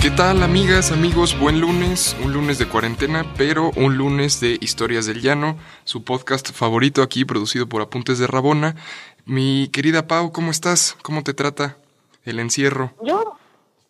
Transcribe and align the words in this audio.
¿Qué 0.00 0.10
tal 0.12 0.42
amigas, 0.42 0.92
amigos? 0.92 1.38
Buen 1.38 1.60
lunes, 1.60 2.16
un 2.24 2.32
lunes 2.32 2.58
de 2.58 2.68
cuarentena, 2.68 3.24
pero 3.36 3.70
un 3.76 3.96
lunes 3.98 4.40
de 4.40 4.56
Historias 4.60 5.06
del 5.06 5.20
Llano, 5.20 5.56
su 5.84 6.04
podcast 6.04 6.52
favorito 6.52 7.02
aquí 7.02 7.24
producido 7.24 7.66
por 7.68 7.82
Apuntes 7.82 8.18
de 8.18 8.26
Rabona. 8.28 8.76
Mi 9.26 9.68
querida 9.68 10.06
Pau, 10.06 10.30
¿cómo 10.32 10.50
estás? 10.52 10.96
¿Cómo 11.02 11.22
te 11.24 11.34
trata 11.34 11.76
el 12.24 12.38
encierro? 12.38 12.92
Yo, 13.02 13.34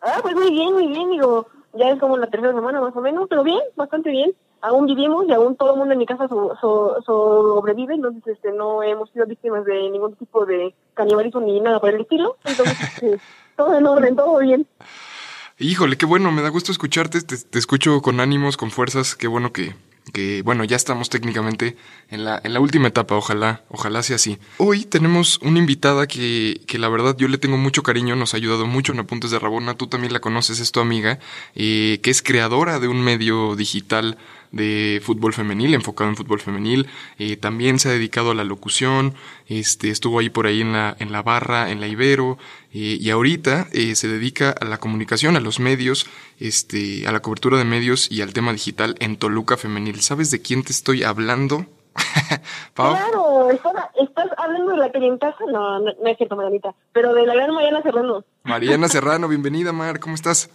ah, 0.01 0.19
pues 0.23 0.35
muy 0.35 0.51
bien, 0.51 0.73
muy 0.73 0.87
bien, 0.87 1.11
digo, 1.11 1.47
ya 1.73 1.89
es 1.91 1.99
como 1.99 2.17
la 2.17 2.27
tercera 2.27 2.53
semana 2.53 2.81
más 2.81 2.95
o 2.95 3.01
menos, 3.01 3.27
pero 3.29 3.43
bien, 3.43 3.59
bastante 3.75 4.09
bien. 4.09 4.31
Aún 4.61 4.87
vivimos 4.87 5.25
y 5.27 5.31
aún 5.31 5.55
todo 5.55 5.73
el 5.73 5.77
mundo 5.77 5.93
en 5.93 5.99
mi 5.99 6.05
casa 6.05 6.27
so- 6.27 6.57
so- 6.59 7.01
sobrevive, 7.05 7.93
entonces 7.93 8.23
este, 8.27 8.51
no 8.51 8.83
hemos 8.83 9.09
sido 9.11 9.25
víctimas 9.25 9.63
de 9.63 9.89
ningún 9.89 10.15
tipo 10.15 10.45
de 10.45 10.73
canibalismo 10.95 11.39
ni 11.39 11.61
nada 11.61 11.79
por 11.79 11.91
el 11.93 12.01
estilo, 12.01 12.35
entonces 12.43 12.77
este, 12.95 13.19
todo 13.55 13.77
en 13.77 13.85
orden, 13.87 14.15
todo 14.17 14.39
bien. 14.39 14.67
Híjole, 15.61 15.97
qué 15.97 16.05
bueno, 16.05 16.31
me 16.31 16.41
da 16.41 16.47
gusto 16.47 16.71
escucharte, 16.71 17.19
te, 17.19 17.35
te 17.35 17.59
escucho 17.59 18.01
con 18.01 18.21
ánimos, 18.21 18.55
con 18.55 18.71
fuerzas, 18.71 19.17
qué 19.17 19.27
bueno 19.27 19.51
que, 19.51 19.75
que, 20.13 20.41
bueno, 20.41 20.63
ya 20.63 20.77
estamos 20.77 21.09
técnicamente 21.09 21.75
en 22.09 22.23
la, 22.23 22.39
en 22.45 22.53
la 22.53 22.61
última 22.61 22.87
etapa, 22.87 23.15
ojalá, 23.15 23.65
ojalá 23.67 24.01
sea 24.01 24.15
así. 24.15 24.37
Hoy 24.57 24.85
tenemos 24.85 25.37
una 25.41 25.59
invitada 25.59 26.07
que, 26.07 26.61
que 26.65 26.77
la 26.79 26.87
verdad 26.87 27.17
yo 27.17 27.27
le 27.27 27.37
tengo 27.37 27.57
mucho 27.57 27.83
cariño, 27.83 28.15
nos 28.15 28.33
ha 28.33 28.37
ayudado 28.37 28.67
mucho 28.67 28.93
en 28.93 28.99
Apuntes 28.99 29.31
de 29.31 29.39
Rabona, 29.39 29.73
tú 29.73 29.87
también 29.87 30.13
la 30.13 30.21
conoces, 30.21 30.61
es 30.61 30.71
tu 30.71 30.79
amiga, 30.79 31.19
eh, 31.55 31.99
que 32.01 32.09
es 32.09 32.21
creadora 32.21 32.79
de 32.79 32.87
un 32.87 33.01
medio 33.01 33.57
digital 33.57 34.17
de 34.51 35.01
fútbol 35.03 35.33
femenil, 35.33 35.73
enfocado 35.73 36.09
en 36.09 36.15
fútbol 36.15 36.39
femenil, 36.39 36.87
eh, 37.17 37.37
también 37.37 37.79
se 37.79 37.89
ha 37.89 37.91
dedicado 37.91 38.31
a 38.31 38.35
la 38.35 38.43
locución, 38.43 39.13
este, 39.47 39.89
estuvo 39.89 40.19
ahí 40.19 40.29
por 40.29 40.47
ahí 40.47 40.61
en 40.61 40.73
la, 40.73 40.95
en 40.99 41.11
la 41.11 41.21
barra, 41.21 41.71
en 41.71 41.79
la 41.79 41.87
Ibero, 41.87 42.37
eh, 42.73 42.97
y 42.99 43.09
ahorita 43.09 43.67
eh, 43.71 43.95
se 43.95 44.07
dedica 44.07 44.51
a 44.51 44.65
la 44.65 44.79
comunicación, 44.79 45.35
a 45.35 45.39
los 45.39 45.59
medios, 45.59 46.07
este, 46.39 47.07
a 47.07 47.11
la 47.11 47.21
cobertura 47.21 47.57
de 47.57 47.65
medios 47.65 48.11
y 48.11 48.21
al 48.21 48.33
tema 48.33 48.51
digital 48.51 48.95
en 48.99 49.17
Toluca 49.17 49.57
Femenil. 49.57 50.01
¿Sabes 50.01 50.31
de 50.31 50.41
quién 50.41 50.63
te 50.63 50.71
estoy 50.71 51.03
hablando? 51.03 51.65
Pau. 52.75 52.95
Claro, 52.95 53.51
estás, 53.51 53.73
estás 53.99 54.29
hablando 54.37 54.71
de 54.71 54.77
la 54.77 54.91
clientaza, 54.91 55.37
no, 55.51 55.79
no, 55.79 55.91
no 56.01 56.09
es 56.09 56.17
cierto, 56.17 56.35
Marianita, 56.35 56.73
pero 56.93 57.13
de 57.13 57.25
la 57.25 57.35
gran 57.35 57.53
Mariana 57.53 57.81
Serrano. 57.81 58.23
Mariana 58.43 58.87
Serrano, 58.89 59.27
bienvenida 59.27 59.73
Mar, 59.73 59.99
¿cómo 59.99 60.15
estás? 60.15 60.49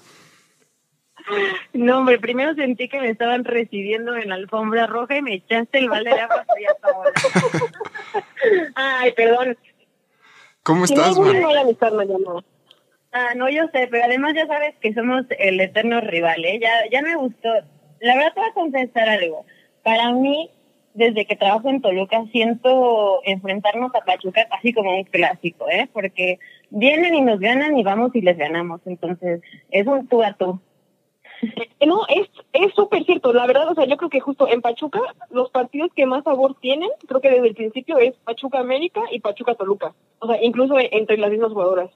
No, 1.72 1.98
hombre, 1.98 2.18
primero 2.18 2.54
sentí 2.54 2.88
que 2.88 3.00
me 3.00 3.08
estaban 3.08 3.44
recibiendo 3.44 4.14
en 4.16 4.28
la 4.28 4.34
alfombra 4.34 4.86
roja 4.86 5.16
y 5.16 5.22
me 5.22 5.34
echaste 5.34 5.78
el 5.78 5.88
balde 5.88 6.10
de 6.10 6.20
agua 6.20 6.44
fría. 6.54 6.70
Ay, 8.74 9.12
perdón. 9.12 9.56
¿Cómo 10.62 10.80
no 10.80 10.84
estás, 10.84 11.16
no 11.16 11.22
Mariana. 11.22 12.44
Ah, 13.12 13.34
no, 13.36 13.48
yo 13.48 13.68
sé, 13.72 13.86
pero 13.90 14.04
además 14.04 14.34
ya 14.34 14.46
sabes 14.46 14.74
que 14.80 14.92
somos 14.92 15.24
el 15.38 15.60
eterno 15.60 16.00
rival, 16.00 16.44
¿eh? 16.44 16.58
Ya, 16.60 16.72
ya 16.90 17.00
me 17.00 17.14
gustó. 17.14 17.48
La 18.00 18.16
verdad 18.16 18.32
te 18.34 18.40
voy 18.40 18.48
a 18.48 18.54
confesar 18.54 19.08
algo. 19.08 19.46
Para 19.82 20.12
mí, 20.12 20.50
desde 20.94 21.24
que 21.24 21.36
trabajo 21.36 21.68
en 21.68 21.80
Toluca, 21.80 22.24
siento 22.32 23.20
enfrentarnos 23.24 23.94
a 23.94 24.04
Pachuca 24.04 24.46
casi 24.48 24.72
como 24.72 24.96
un 24.96 25.04
clásico, 25.04 25.68
¿eh? 25.70 25.88
Porque 25.92 26.38
vienen 26.70 27.14
y 27.14 27.20
nos 27.20 27.38
ganan 27.38 27.78
y 27.78 27.82
vamos 27.82 28.10
y 28.14 28.20
les 28.20 28.36
ganamos. 28.36 28.80
Entonces, 28.84 29.42
es 29.70 29.86
un 29.86 30.08
tú 30.08 30.22
a 30.22 30.32
tú. 30.32 30.60
No, 31.86 32.06
es 32.08 32.30
es 32.52 32.72
súper 32.74 33.04
cierto. 33.04 33.32
La 33.32 33.46
verdad, 33.46 33.68
o 33.68 33.74
sea, 33.74 33.84
yo 33.84 33.96
creo 33.96 34.08
que 34.08 34.20
justo 34.20 34.48
en 34.48 34.62
Pachuca, 34.62 35.00
los 35.30 35.50
partidos 35.50 35.90
que 35.94 36.06
más 36.06 36.24
sabor 36.24 36.56
tienen, 36.60 36.88
creo 37.06 37.20
que 37.20 37.30
desde 37.30 37.48
el 37.48 37.54
principio 37.54 37.98
es 37.98 38.14
Pachuca 38.24 38.58
América 38.58 39.02
y 39.10 39.20
Pachuca 39.20 39.54
Toluca. 39.54 39.94
O 40.18 40.26
sea, 40.26 40.42
incluso 40.42 40.76
entre 40.78 41.18
las 41.18 41.30
mismas 41.30 41.52
jugadoras. 41.52 41.90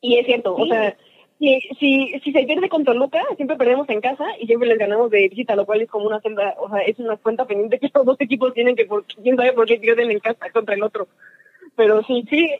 Y 0.00 0.16
es 0.16 0.26
cierto, 0.26 0.54
o 0.54 0.66
sea, 0.66 0.96
si, 1.38 1.60
si, 1.78 2.20
si 2.20 2.32
se 2.32 2.44
pierde 2.44 2.68
con 2.68 2.84
Toluca, 2.84 3.22
siempre 3.36 3.56
perdemos 3.56 3.88
en 3.88 4.00
casa 4.00 4.24
y 4.38 4.46
siempre 4.46 4.68
les 4.68 4.78
ganamos 4.78 5.10
de 5.10 5.28
visita, 5.28 5.56
lo 5.56 5.66
cual 5.66 5.82
es 5.82 5.88
como 5.88 6.06
una 6.06 6.20
celda, 6.20 6.54
o 6.58 6.68
sea, 6.70 6.80
es 6.80 6.98
una 6.98 7.16
cuenta 7.16 7.46
pendiente 7.46 7.78
que 7.78 7.90
los 7.94 8.04
dos 8.04 8.20
equipos 8.20 8.54
tienen 8.54 8.76
que, 8.76 8.84
por, 8.84 9.04
quién 9.04 9.36
sabe 9.36 9.52
por 9.52 9.66
qué 9.66 9.78
pierden 9.78 10.10
en 10.10 10.20
casa 10.20 10.50
contra 10.52 10.74
el 10.74 10.82
otro. 10.82 11.08
Pero 11.76 12.02
sí, 12.04 12.24
Sí, 12.30 12.50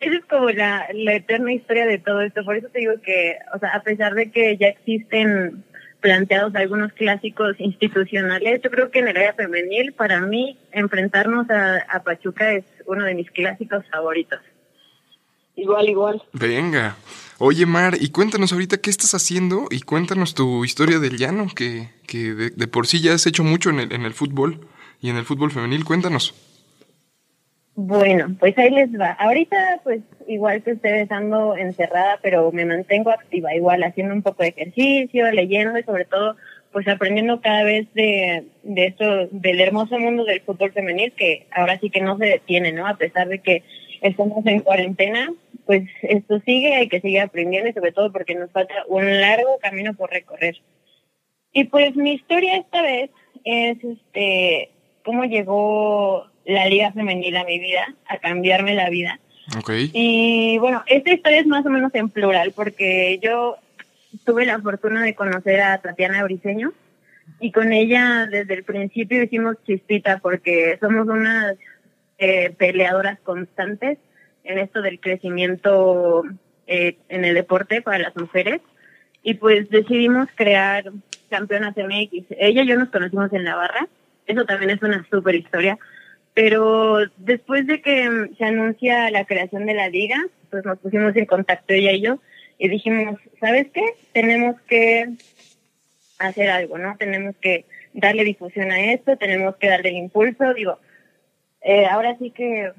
esa 0.00 0.16
es 0.16 0.24
como 0.24 0.50
la, 0.50 0.86
la 0.94 1.14
eterna 1.14 1.52
historia 1.52 1.86
de 1.86 1.98
todo 1.98 2.22
esto. 2.22 2.44
Por 2.44 2.56
eso 2.56 2.68
te 2.68 2.80
digo 2.80 2.94
que, 3.04 3.36
o 3.54 3.58
sea, 3.58 3.70
a 3.70 3.82
pesar 3.82 4.14
de 4.14 4.30
que 4.30 4.56
ya 4.56 4.68
existen 4.68 5.64
planteados 6.00 6.54
algunos 6.54 6.92
clásicos 6.94 7.56
institucionales, 7.58 8.62
yo 8.64 8.70
creo 8.70 8.90
que 8.90 9.00
en 9.00 9.08
el 9.08 9.16
área 9.18 9.34
femenil, 9.34 9.92
para 9.92 10.20
mí, 10.20 10.58
enfrentarnos 10.72 11.50
a, 11.50 11.76
a 11.76 12.02
Pachuca 12.02 12.52
es 12.52 12.64
uno 12.86 13.04
de 13.04 13.14
mis 13.14 13.30
clásicos 13.30 13.84
favoritos. 13.90 14.40
igual, 15.56 15.88
igual. 15.88 16.22
Venga. 16.32 16.96
Oye, 17.38 17.66
Mar, 17.66 17.96
y 18.00 18.10
cuéntanos 18.10 18.52
ahorita 18.52 18.78
qué 18.78 18.90
estás 18.90 19.14
haciendo 19.14 19.66
y 19.70 19.80
cuéntanos 19.80 20.34
tu 20.34 20.64
historia 20.64 20.98
del 20.98 21.18
llano, 21.18 21.48
que, 21.54 21.90
que 22.06 22.34
de, 22.34 22.50
de 22.50 22.66
por 22.66 22.86
sí 22.86 23.00
ya 23.02 23.12
has 23.14 23.26
hecho 23.26 23.44
mucho 23.44 23.68
en 23.70 23.80
el, 23.80 23.92
en 23.92 24.02
el 24.06 24.14
fútbol 24.14 24.66
y 25.02 25.10
en 25.10 25.16
el 25.16 25.24
fútbol 25.24 25.50
femenil. 25.50 25.84
Cuéntanos. 25.84 26.34
Bueno, 27.82 28.36
pues 28.38 28.58
ahí 28.58 28.68
les 28.68 28.92
va. 28.92 29.12
Ahorita, 29.12 29.80
pues 29.84 30.02
igual 30.28 30.62
que 30.62 30.72
ustedes 30.72 31.10
ando 31.10 31.56
encerrada, 31.56 32.18
pero 32.20 32.52
me 32.52 32.66
mantengo 32.66 33.10
activa, 33.10 33.54
igual 33.54 33.82
haciendo 33.82 34.12
un 34.12 34.20
poco 34.20 34.42
de 34.42 34.50
ejercicio, 34.50 35.32
leyendo 35.32 35.78
y 35.78 35.82
sobre 35.84 36.04
todo, 36.04 36.36
pues 36.72 36.86
aprendiendo 36.88 37.40
cada 37.40 37.64
vez 37.64 37.86
de, 37.94 38.44
de 38.64 38.84
esto, 38.84 39.28
del 39.30 39.62
hermoso 39.62 39.98
mundo 39.98 40.24
del 40.24 40.42
fútbol 40.42 40.72
femenil, 40.72 41.12
que 41.12 41.46
ahora 41.52 41.78
sí 41.78 41.88
que 41.88 42.02
no 42.02 42.18
se 42.18 42.26
detiene, 42.26 42.70
¿no? 42.70 42.86
A 42.86 42.98
pesar 42.98 43.28
de 43.28 43.38
que 43.38 43.62
estamos 44.02 44.44
en 44.44 44.60
cuarentena, 44.60 45.32
pues 45.64 45.84
esto 46.02 46.38
sigue, 46.40 46.74
hay 46.74 46.88
que 46.88 47.00
seguir 47.00 47.20
aprendiendo 47.20 47.70
y 47.70 47.72
sobre 47.72 47.92
todo 47.92 48.12
porque 48.12 48.34
nos 48.34 48.50
falta 48.50 48.74
un 48.88 49.22
largo 49.22 49.56
camino 49.58 49.94
por 49.94 50.10
recorrer. 50.10 50.60
Y 51.54 51.64
pues 51.64 51.96
mi 51.96 52.12
historia 52.12 52.58
esta 52.58 52.82
vez 52.82 53.10
es 53.44 53.78
este 53.82 54.68
cómo 55.02 55.24
llegó 55.24 56.29
la 56.44 56.66
liga 56.66 56.92
femenil 56.92 57.36
a 57.36 57.44
mi 57.44 57.58
vida, 57.58 57.94
a 58.08 58.18
cambiarme 58.18 58.74
la 58.74 58.90
vida. 58.90 59.20
Ok. 59.58 59.70
Y 59.92 60.58
bueno, 60.58 60.82
esta 60.86 61.12
historia 61.12 61.40
es 61.40 61.46
más 61.46 61.66
o 61.66 61.70
menos 61.70 61.94
en 61.94 62.08
plural 62.08 62.52
porque 62.54 63.18
yo 63.22 63.56
tuve 64.24 64.46
la 64.46 64.60
fortuna 64.60 65.02
de 65.02 65.14
conocer 65.14 65.60
a 65.60 65.78
Tatiana 65.78 66.22
Briseño 66.24 66.72
y 67.40 67.52
con 67.52 67.72
ella 67.72 68.26
desde 68.26 68.54
el 68.54 68.64
principio 68.64 69.22
hicimos 69.22 69.56
chispita 69.66 70.18
porque 70.18 70.78
somos 70.80 71.06
unas 71.08 71.56
eh, 72.18 72.50
peleadoras 72.56 73.18
constantes 73.20 73.98
en 74.44 74.58
esto 74.58 74.82
del 74.82 75.00
crecimiento 75.00 76.24
eh, 76.66 76.96
en 77.08 77.24
el 77.24 77.34
deporte 77.34 77.82
para 77.82 77.98
las 77.98 78.16
mujeres 78.16 78.60
y 79.22 79.34
pues 79.34 79.68
decidimos 79.70 80.28
crear 80.34 80.90
Campeonas 81.28 81.76
MX. 81.76 82.26
Ella 82.38 82.62
y 82.62 82.66
yo 82.66 82.76
nos 82.76 82.90
conocimos 82.90 83.32
en 83.32 83.44
la 83.44 83.54
barra, 83.54 83.86
eso 84.26 84.44
también 84.44 84.70
es 84.70 84.82
una 84.82 85.06
super 85.10 85.34
historia, 85.34 85.78
pero 86.40 86.96
después 87.18 87.66
de 87.66 87.82
que 87.82 88.08
mm, 88.08 88.36
se 88.38 88.44
anuncia 88.46 89.10
la 89.10 89.26
creación 89.26 89.66
de 89.66 89.74
la 89.74 89.90
liga, 89.90 90.16
pues 90.48 90.64
nos 90.64 90.78
pusimos 90.78 91.14
en 91.14 91.26
contacto 91.26 91.74
ella 91.74 91.92
y 91.92 92.00
yo 92.00 92.18
y 92.56 92.70
dijimos, 92.70 93.20
¿sabes 93.40 93.66
qué? 93.74 93.82
Tenemos 94.14 94.58
que 94.62 95.10
hacer 96.18 96.48
algo, 96.48 96.78
¿no? 96.78 96.96
Tenemos 96.96 97.36
que 97.42 97.66
darle 97.92 98.24
difusión 98.24 98.72
a 98.72 98.90
esto, 98.90 99.18
tenemos 99.18 99.56
que 99.56 99.68
darle 99.68 99.90
el 99.90 99.96
impulso, 99.96 100.54
digo, 100.54 100.78
eh, 101.60 101.84
ahora 101.84 102.16
sí 102.18 102.30
que 102.30 102.72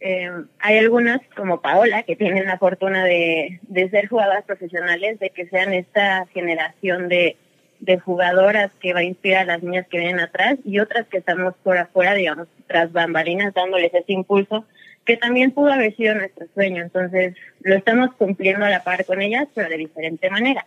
eh, 0.00 0.30
hay 0.58 0.76
algunas 0.76 1.22
como 1.34 1.62
Paola 1.62 2.02
que 2.02 2.14
tienen 2.14 2.44
la 2.44 2.58
fortuna 2.58 3.06
de, 3.06 3.58
de 3.62 3.88
ser 3.88 4.08
jugadoras 4.08 4.44
profesionales, 4.44 5.18
de 5.18 5.30
que 5.30 5.48
sean 5.48 5.72
esta 5.72 6.26
generación 6.26 7.08
de, 7.08 7.38
de 7.80 7.98
jugadoras 7.98 8.70
que 8.80 8.92
va 8.92 9.00
a 9.00 9.04
inspirar 9.04 9.42
a 9.42 9.52
las 9.54 9.62
niñas 9.62 9.86
que 9.88 9.98
vienen 9.98 10.20
atrás 10.20 10.56
y 10.64 10.80
otras 10.80 11.06
que 11.06 11.18
estamos 11.18 11.54
por 11.62 11.78
afuera, 11.78 12.14
digamos, 12.14 12.48
tras 12.66 12.92
bambalinas 12.92 13.54
dándoles 13.54 13.92
ese 13.94 14.12
impulso 14.12 14.64
que 15.04 15.16
también 15.16 15.52
pudo 15.52 15.72
haber 15.72 15.96
sido 15.96 16.14
nuestro 16.14 16.46
sueño. 16.54 16.82
Entonces, 16.82 17.34
lo 17.60 17.74
estamos 17.74 18.12
cumpliendo 18.14 18.66
a 18.66 18.70
la 18.70 18.84
par 18.84 19.04
con 19.06 19.22
ellas, 19.22 19.48
pero 19.54 19.68
de 19.68 19.78
diferente 19.78 20.28
manera. 20.28 20.66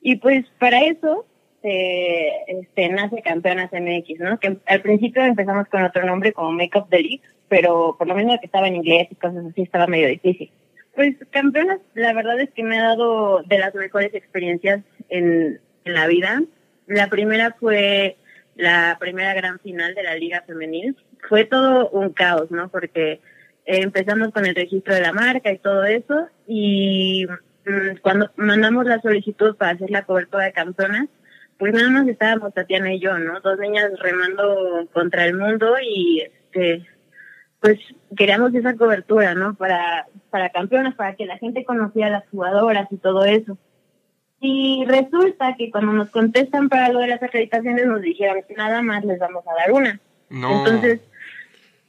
Y 0.00 0.16
pues 0.16 0.46
para 0.58 0.80
eso 0.80 1.26
eh, 1.62 2.30
este, 2.46 2.88
nace 2.88 3.22
Campeonas 3.22 3.70
MX, 3.72 4.20
¿no? 4.20 4.38
Que 4.38 4.58
al 4.66 4.80
principio 4.80 5.22
empezamos 5.24 5.66
con 5.68 5.82
otro 5.82 6.04
nombre 6.04 6.32
como 6.32 6.52
Make 6.52 6.78
Up 6.78 6.88
the 6.90 6.98
League, 6.98 7.22
pero 7.48 7.96
por 7.98 8.06
lo 8.06 8.14
mismo 8.14 8.38
que 8.38 8.46
estaba 8.46 8.68
en 8.68 8.76
inglés 8.76 9.08
y 9.10 9.16
cosas 9.16 9.44
así, 9.46 9.62
estaba 9.62 9.86
medio 9.86 10.08
difícil. 10.08 10.50
Pues 10.94 11.16
Campeonas, 11.30 11.80
la 11.94 12.12
verdad 12.12 12.40
es 12.40 12.50
que 12.50 12.62
me 12.62 12.78
ha 12.78 12.84
dado 12.84 13.42
de 13.42 13.58
las 13.58 13.74
mejores 13.74 14.14
experiencias 14.14 14.80
en, 15.08 15.60
en 15.84 15.94
la 15.94 16.06
vida. 16.06 16.42
La 16.86 17.08
primera 17.08 17.56
fue 17.58 18.16
la 18.56 18.96
primera 19.00 19.34
gran 19.34 19.58
final 19.58 19.94
de 19.94 20.02
la 20.02 20.14
Liga 20.14 20.42
Femenil. 20.46 20.96
Fue 21.28 21.44
todo 21.44 21.88
un 21.90 22.10
caos, 22.10 22.50
¿no? 22.50 22.68
Porque 22.68 23.20
eh, 23.66 23.80
empezamos 23.82 24.30
con 24.32 24.46
el 24.46 24.54
registro 24.54 24.94
de 24.94 25.00
la 25.00 25.12
marca 25.12 25.50
y 25.50 25.58
todo 25.58 25.84
eso, 25.84 26.28
y 26.46 27.26
mm, 27.66 27.96
cuando 28.02 28.30
mandamos 28.36 28.84
la 28.86 29.00
solicitud 29.00 29.56
para 29.56 29.72
hacer 29.72 29.90
la 29.90 30.04
cobertura 30.04 30.44
de 30.44 30.52
campeonas, 30.52 31.08
pues 31.58 31.72
nada 31.72 31.88
más 31.88 32.06
estábamos 32.08 32.52
Tatiana 32.52 32.92
y 32.92 33.00
yo, 33.00 33.18
¿no? 33.18 33.40
Dos 33.40 33.58
niñas 33.58 33.90
remando 34.00 34.88
contra 34.92 35.24
el 35.24 35.34
mundo 35.34 35.74
y 35.82 36.20
este 36.20 36.86
pues 37.60 37.78
queríamos 38.14 38.54
esa 38.54 38.76
cobertura, 38.76 39.34
¿no? 39.34 39.54
Para, 39.54 40.06
para 40.28 40.50
campeonas, 40.50 40.94
para 40.96 41.14
que 41.16 41.24
la 41.24 41.38
gente 41.38 41.64
conociera 41.64 42.08
a 42.08 42.10
las 42.10 42.28
jugadoras 42.28 42.86
y 42.92 42.98
todo 42.98 43.24
eso. 43.24 43.56
Y 44.40 44.84
resulta 44.86 45.56
que 45.56 45.70
cuando 45.70 45.92
nos 45.92 46.10
contestan 46.10 46.68
para 46.68 46.90
lo 46.90 47.00
de 47.00 47.08
las 47.08 47.22
acreditaciones 47.22 47.86
nos 47.86 48.02
dijeron 48.02 48.42
que 48.46 48.54
nada 48.54 48.82
más 48.82 49.04
les 49.04 49.18
vamos 49.18 49.44
a 49.46 49.54
dar 49.54 49.72
una. 49.72 50.00
No. 50.28 50.58
Entonces, 50.58 51.00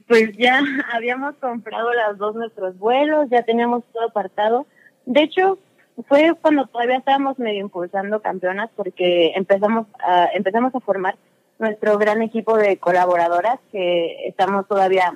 pues 0.08 0.36
ya 0.38 0.62
habíamos 0.94 1.36
comprado 1.36 1.92
las 1.94 2.18
dos 2.18 2.36
nuestros 2.36 2.78
vuelos, 2.78 3.28
ya 3.30 3.44
teníamos 3.44 3.84
todo 3.92 4.08
apartado. 4.08 4.66
De 5.06 5.24
hecho, 5.24 5.60
fue 6.08 6.34
cuando 6.42 6.68
todavía 6.68 6.98
estábamos 6.98 7.40
medio 7.40 7.62
impulsando 7.62 8.22
campeonas 8.22 8.70
porque 8.76 9.32
empezamos 9.36 9.88
a, 10.00 10.30
empezamos 10.34 10.76
a 10.76 10.80
formar 10.80 11.16
nuestro 11.58 11.98
gran 11.98 12.22
equipo 12.22 12.58
de 12.58 12.78
colaboradoras 12.78 13.60
que 13.72 14.28
estamos 14.28 14.68
todavía, 14.68 15.14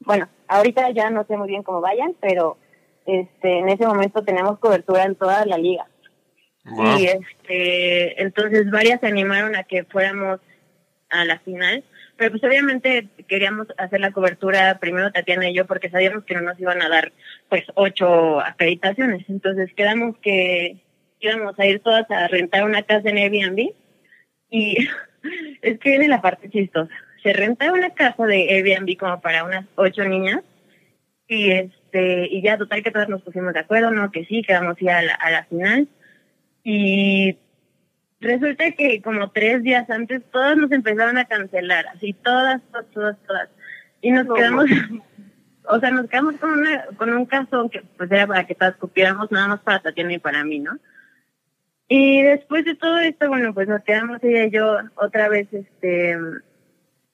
bueno, 0.00 0.28
ahorita 0.48 0.90
ya 0.90 1.08
no 1.10 1.24
sé 1.24 1.36
muy 1.36 1.48
bien 1.48 1.62
cómo 1.62 1.80
vayan, 1.80 2.14
pero 2.20 2.58
este 3.06 3.58
en 3.58 3.70
ese 3.70 3.86
momento 3.86 4.22
tenemos 4.22 4.58
cobertura 4.58 5.04
en 5.04 5.14
toda 5.14 5.46
la 5.46 5.56
liga. 5.56 5.86
Y 6.98 7.06
este, 7.06 8.22
entonces 8.22 8.70
varias 8.70 9.00
se 9.00 9.06
animaron 9.06 9.56
a 9.56 9.64
que 9.64 9.84
fuéramos 9.84 10.40
a 11.10 11.24
la 11.24 11.38
final, 11.40 11.82
pero 12.16 12.30
pues 12.30 12.44
obviamente 12.44 13.08
queríamos 13.26 13.66
hacer 13.76 14.00
la 14.00 14.12
cobertura 14.12 14.78
primero 14.78 15.10
Tatiana 15.10 15.50
y 15.50 15.54
yo 15.54 15.66
porque 15.66 15.90
sabíamos 15.90 16.24
que 16.24 16.34
no 16.34 16.42
nos 16.42 16.58
iban 16.60 16.80
a 16.82 16.88
dar 16.88 17.12
pues 17.48 17.64
ocho 17.74 18.40
acreditaciones, 18.40 19.24
entonces 19.28 19.72
quedamos 19.74 20.16
que 20.18 20.76
íbamos 21.18 21.58
a 21.58 21.66
ir 21.66 21.80
todas 21.80 22.08
a 22.10 22.28
rentar 22.28 22.64
una 22.64 22.82
casa 22.82 23.10
en 23.10 23.18
Airbnb 23.18 23.72
y 24.50 24.88
es 25.62 25.78
que 25.80 25.90
viene 25.90 26.08
la 26.08 26.22
parte 26.22 26.48
chistosa. 26.48 26.92
Se 27.22 27.32
renta 27.32 27.72
una 27.72 27.90
casa 27.90 28.24
de 28.24 28.48
Airbnb 28.50 28.96
como 28.96 29.20
para 29.20 29.44
unas 29.44 29.66
ocho 29.74 30.04
niñas 30.04 30.42
y 31.26 31.50
este 31.50 32.28
y 32.30 32.40
ya 32.42 32.56
total 32.56 32.82
que 32.82 32.90
todas 32.90 33.08
nos 33.08 33.22
pusimos 33.22 33.52
de 33.52 33.60
acuerdo, 33.60 33.90
no 33.90 34.10
que 34.10 34.24
sí, 34.24 34.42
que 34.42 34.54
vamos 34.54 34.76
a 34.78 34.84
ir 34.84 34.90
a 34.90 35.30
la 35.30 35.44
final 35.44 35.88
y 36.62 37.38
resulta 38.20 38.70
que 38.72 39.00
como 39.02 39.30
tres 39.30 39.62
días 39.62 39.88
antes 39.90 40.22
todas 40.30 40.56
nos 40.56 40.70
empezaron 40.72 41.18
a 41.18 41.24
cancelar, 41.24 41.86
así 41.88 42.12
todas, 42.12 42.60
todas, 42.70 42.86
todas, 42.90 43.16
todas. 43.26 43.48
Y 44.02 44.12
nos 44.12 44.26
quedamos, 44.34 44.66
o 45.68 45.80
sea, 45.80 45.90
nos 45.90 46.08
quedamos 46.08 46.36
con 46.36 46.50
una, 46.50 46.84
con 46.96 47.12
un 47.12 47.26
caso 47.26 47.68
que 47.70 47.82
pues 47.96 48.10
era 48.10 48.26
para 48.26 48.46
que 48.46 48.54
todas 48.54 48.76
copiáramos 48.76 49.30
nada 49.30 49.48
más 49.48 49.60
para 49.60 49.80
Tatiana 49.80 50.12
y 50.14 50.18
para 50.18 50.44
mí, 50.44 50.58
¿no? 50.58 50.78
Y 51.88 52.22
después 52.22 52.64
de 52.64 52.76
todo 52.76 52.98
esto, 53.00 53.28
bueno, 53.28 53.52
pues 53.52 53.66
nos 53.66 53.82
quedamos 53.82 54.22
ella 54.22 54.44
y 54.44 54.50
yo 54.50 54.76
otra 54.94 55.28
vez, 55.28 55.52
este, 55.52 56.16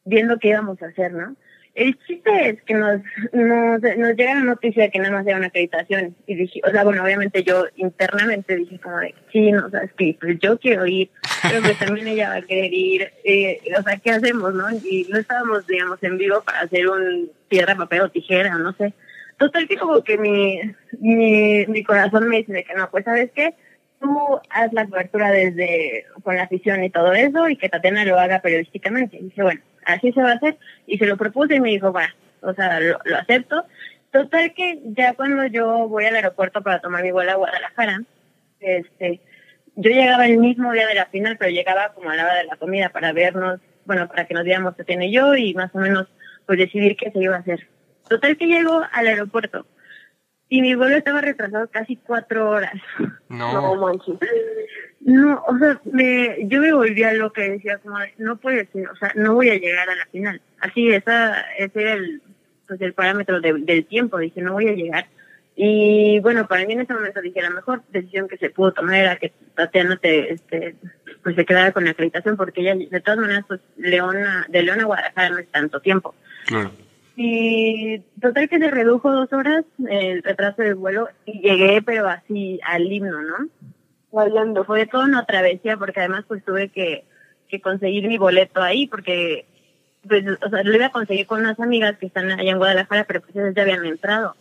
viendo 0.04 0.38
qué 0.38 0.48
íbamos 0.48 0.82
a 0.82 0.88
hacer, 0.88 1.12
¿no? 1.12 1.34
El 1.76 1.98
chiste 2.06 2.48
es 2.48 2.62
que 2.62 2.72
nos, 2.72 3.02
nos, 3.34 3.82
llega 4.16 4.34
la 4.34 4.40
noticia 4.40 4.84
de 4.84 4.90
que 4.90 4.98
nada 4.98 5.12
más 5.12 5.26
era 5.26 5.36
una 5.36 5.48
acreditación. 5.48 6.16
Y 6.26 6.34
dije, 6.34 6.62
o 6.66 6.70
sea, 6.70 6.84
bueno, 6.84 7.04
obviamente 7.04 7.44
yo 7.44 7.66
internamente 7.76 8.56
dije 8.56 8.80
como 8.80 8.96
de, 8.96 9.14
sí, 9.30 9.52
no, 9.52 9.66
o 9.66 9.70
sea, 9.70 9.82
es 9.82 9.92
que 9.92 10.16
pues 10.18 10.38
yo 10.40 10.58
quiero 10.58 10.86
ir, 10.86 11.10
pero 11.42 11.60
pues 11.60 11.78
también 11.78 12.08
ella 12.08 12.30
va 12.30 12.36
a 12.36 12.42
querer 12.42 12.72
ir. 12.72 13.12
Eh, 13.24 13.60
o 13.78 13.82
sea, 13.82 13.98
¿qué 13.98 14.10
hacemos, 14.10 14.54
no? 14.54 14.70
Y 14.70 15.06
no 15.10 15.18
estábamos, 15.18 15.66
digamos, 15.66 16.02
en 16.02 16.16
vivo 16.16 16.42
para 16.42 16.60
hacer 16.60 16.88
un 16.88 17.30
piedra, 17.48 17.76
papel 17.76 18.00
o 18.00 18.08
tijera, 18.08 18.56
no 18.56 18.72
sé. 18.72 18.94
Total 19.36 19.68
que 19.68 19.76
como 19.76 20.02
que 20.02 20.16
mi, 20.16 20.58
mi, 20.98 21.66
mi 21.66 21.84
corazón 21.84 22.26
me 22.26 22.38
dice 22.38 22.54
de 22.54 22.64
que 22.64 22.72
no, 22.72 22.90
pues, 22.90 23.04
¿sabes 23.04 23.30
qué? 23.34 23.54
Tú 24.00 24.40
haz 24.48 24.72
la 24.72 24.86
cobertura 24.86 25.30
desde, 25.30 26.06
con 26.22 26.36
la 26.36 26.44
afición 26.44 26.82
y 26.84 26.88
todo 26.88 27.12
eso, 27.12 27.50
y 27.50 27.56
que 27.58 27.68
Tatiana 27.68 28.06
lo 28.06 28.18
haga 28.18 28.40
periodísticamente. 28.40 29.18
Y 29.18 29.24
dije, 29.24 29.42
bueno, 29.42 29.60
así 29.86 30.12
se 30.12 30.22
va 30.22 30.32
a 30.32 30.34
hacer. 30.34 30.58
Y 30.86 30.98
se 30.98 31.06
lo 31.06 31.16
propuse 31.16 31.56
y 31.56 31.60
me 31.60 31.70
dijo, 31.70 31.92
va, 31.92 32.14
o 32.42 32.52
sea, 32.52 32.80
lo, 32.80 32.98
acepto. 33.18 33.64
Total 34.10 34.52
que 34.54 34.80
ya 34.84 35.14
cuando 35.14 35.46
yo 35.46 35.88
voy 35.88 36.04
al 36.04 36.16
aeropuerto 36.16 36.62
para 36.62 36.80
tomar 36.80 37.02
mi 37.02 37.12
vuelo 37.12 37.32
a 37.32 37.36
Guadalajara, 37.36 38.02
este, 38.60 39.20
yo 39.74 39.90
llegaba 39.90 40.26
el 40.26 40.38
mismo 40.38 40.72
día 40.72 40.86
de 40.86 40.94
la 40.94 41.06
final, 41.06 41.36
pero 41.38 41.50
llegaba 41.50 41.92
como 41.94 42.10
a 42.10 42.16
la 42.16 42.24
hora 42.24 42.36
de 42.36 42.44
la 42.44 42.56
comida 42.56 42.88
para 42.90 43.12
vernos, 43.12 43.60
bueno, 43.84 44.08
para 44.08 44.26
que 44.26 44.34
nos 44.34 44.44
viéramos 44.44 44.76
Tatiana 44.76 45.04
y 45.04 45.12
yo 45.12 45.34
y 45.34 45.54
más 45.54 45.74
o 45.74 45.78
menos 45.78 46.06
pues 46.46 46.58
decidir 46.58 46.96
qué 46.96 47.10
se 47.10 47.18
iba 47.18 47.36
a 47.36 47.40
hacer. 47.40 47.68
Total 48.08 48.36
que 48.36 48.46
llego 48.46 48.82
al 48.92 49.06
aeropuerto 49.06 49.66
y 50.48 50.62
mi 50.62 50.74
vuelo 50.74 50.96
estaba 50.96 51.20
retrasado 51.20 51.68
casi 51.68 51.96
cuatro 51.96 52.50
horas. 52.50 52.74
No 53.28 53.52
No. 53.52 53.74
manches. 53.76 54.16
No, 55.00 55.42
o 55.46 55.56
sea, 55.58 55.80
me, 55.84 56.36
yo 56.48 56.60
me 56.60 56.72
volvía 56.72 57.12
loca 57.12 57.44
y 57.44 57.50
decía 57.50 57.78
como, 57.78 57.96
no 58.18 58.36
puede 58.38 58.66
ser, 58.66 58.88
o 58.88 58.96
sea, 58.96 59.12
no 59.14 59.34
voy 59.34 59.50
a 59.50 59.58
llegar 59.58 59.88
a 59.88 59.94
la 59.94 60.06
final. 60.06 60.40
Así, 60.60 60.88
esa, 60.90 61.42
ese 61.58 61.80
era 61.80 61.92
el, 61.92 62.22
pues 62.66 62.80
el 62.80 62.92
parámetro 62.92 63.40
de- 63.40 63.54
del 63.60 63.86
tiempo, 63.86 64.18
dije, 64.18 64.40
no 64.42 64.54
voy 64.54 64.68
a 64.68 64.72
llegar. 64.72 65.06
Y 65.54 66.18
bueno, 66.20 66.46
para 66.48 66.66
mí 66.66 66.72
en 66.72 66.80
ese 66.80 66.92
momento 66.92 67.20
dije, 67.22 67.40
la 67.40 67.50
mejor 67.50 67.82
decisión 67.90 68.26
que 68.28 68.36
se 68.36 68.50
pudo 68.50 68.72
tomar 68.72 68.96
era 68.96 69.16
que 69.16 69.32
Tatiana 69.54 69.96
te, 69.96 70.32
este, 70.34 70.74
pues 71.22 71.36
se 71.36 71.44
quedara 71.46 71.70
con 71.72 71.84
la 71.84 71.92
acreditación, 71.92 72.36
porque 72.36 72.62
ella, 72.62 72.74
de 72.74 73.00
todas 73.00 73.20
maneras, 73.20 73.44
pues 73.46 73.60
Leona, 73.76 74.46
de 74.48 74.62
Leona 74.62 74.82
a 74.82 74.86
Guadalajara 74.86 75.30
no 75.30 75.38
es 75.38 75.46
tanto 75.48 75.80
tiempo. 75.80 76.14
Claro. 76.46 76.70
Y 77.16 78.00
total 78.20 78.48
que 78.48 78.58
se 78.58 78.70
redujo 78.70 79.10
dos 79.10 79.32
horas 79.32 79.64
el 79.88 80.22
retraso 80.22 80.62
del 80.62 80.74
vuelo 80.74 81.08
y 81.24 81.40
llegué, 81.40 81.80
pero 81.80 82.06
así 82.08 82.60
al 82.62 82.92
himno, 82.92 83.22
¿no? 83.22 83.48
Bailando. 84.12 84.64
Fue 84.64 84.86
toda 84.86 85.06
una 85.06 85.24
travesía 85.24 85.78
porque 85.78 86.00
además 86.00 86.24
pues 86.28 86.44
tuve 86.44 86.68
que, 86.68 87.04
que 87.48 87.60
conseguir 87.60 88.06
mi 88.06 88.18
boleto 88.18 88.62
ahí 88.62 88.86
porque 88.86 89.46
pues, 90.06 90.24
o 90.44 90.50
sea, 90.50 90.62
lo 90.62 90.74
iba 90.74 90.86
a 90.86 90.92
conseguir 90.92 91.26
con 91.26 91.40
unas 91.40 91.58
amigas 91.58 91.96
que 91.98 92.06
están 92.06 92.30
allá 92.30 92.50
en 92.50 92.58
Guadalajara, 92.58 93.04
pero 93.04 93.22
pues 93.22 93.34
ellas 93.34 93.54
ya 93.54 93.62
habían 93.62 93.84
entrado. 93.86 94.36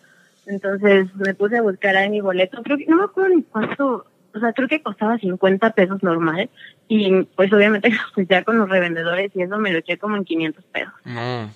Entonces 0.46 1.08
me 1.16 1.34
puse 1.34 1.58
a 1.58 1.62
buscar 1.62 1.96
ahí 1.96 2.10
mi 2.10 2.22
boleto. 2.22 2.62
Creo 2.62 2.78
que, 2.78 2.86
no 2.88 2.98
me 2.98 3.04
acuerdo 3.06 3.36
ni 3.36 3.44
cuánto, 3.44 4.06
o 4.34 4.40
sea, 4.40 4.54
creo 4.54 4.68
que 4.68 4.84
costaba 4.84 5.18
50 5.18 5.72
pesos 5.72 6.04
normal. 6.04 6.50
Y 6.88 7.24
pues 7.36 7.52
obviamente 7.52 7.92
pues 8.14 8.28
ya 8.30 8.44
con 8.44 8.58
los 8.58 8.70
revendedores 8.70 9.32
y 9.34 9.42
eso 9.42 9.58
me 9.58 9.72
lo 9.72 9.80
eché 9.80 9.98
como 9.98 10.18
en 10.18 10.26
500 10.26 10.64
pesos. 10.66 10.94
No. 11.06 11.50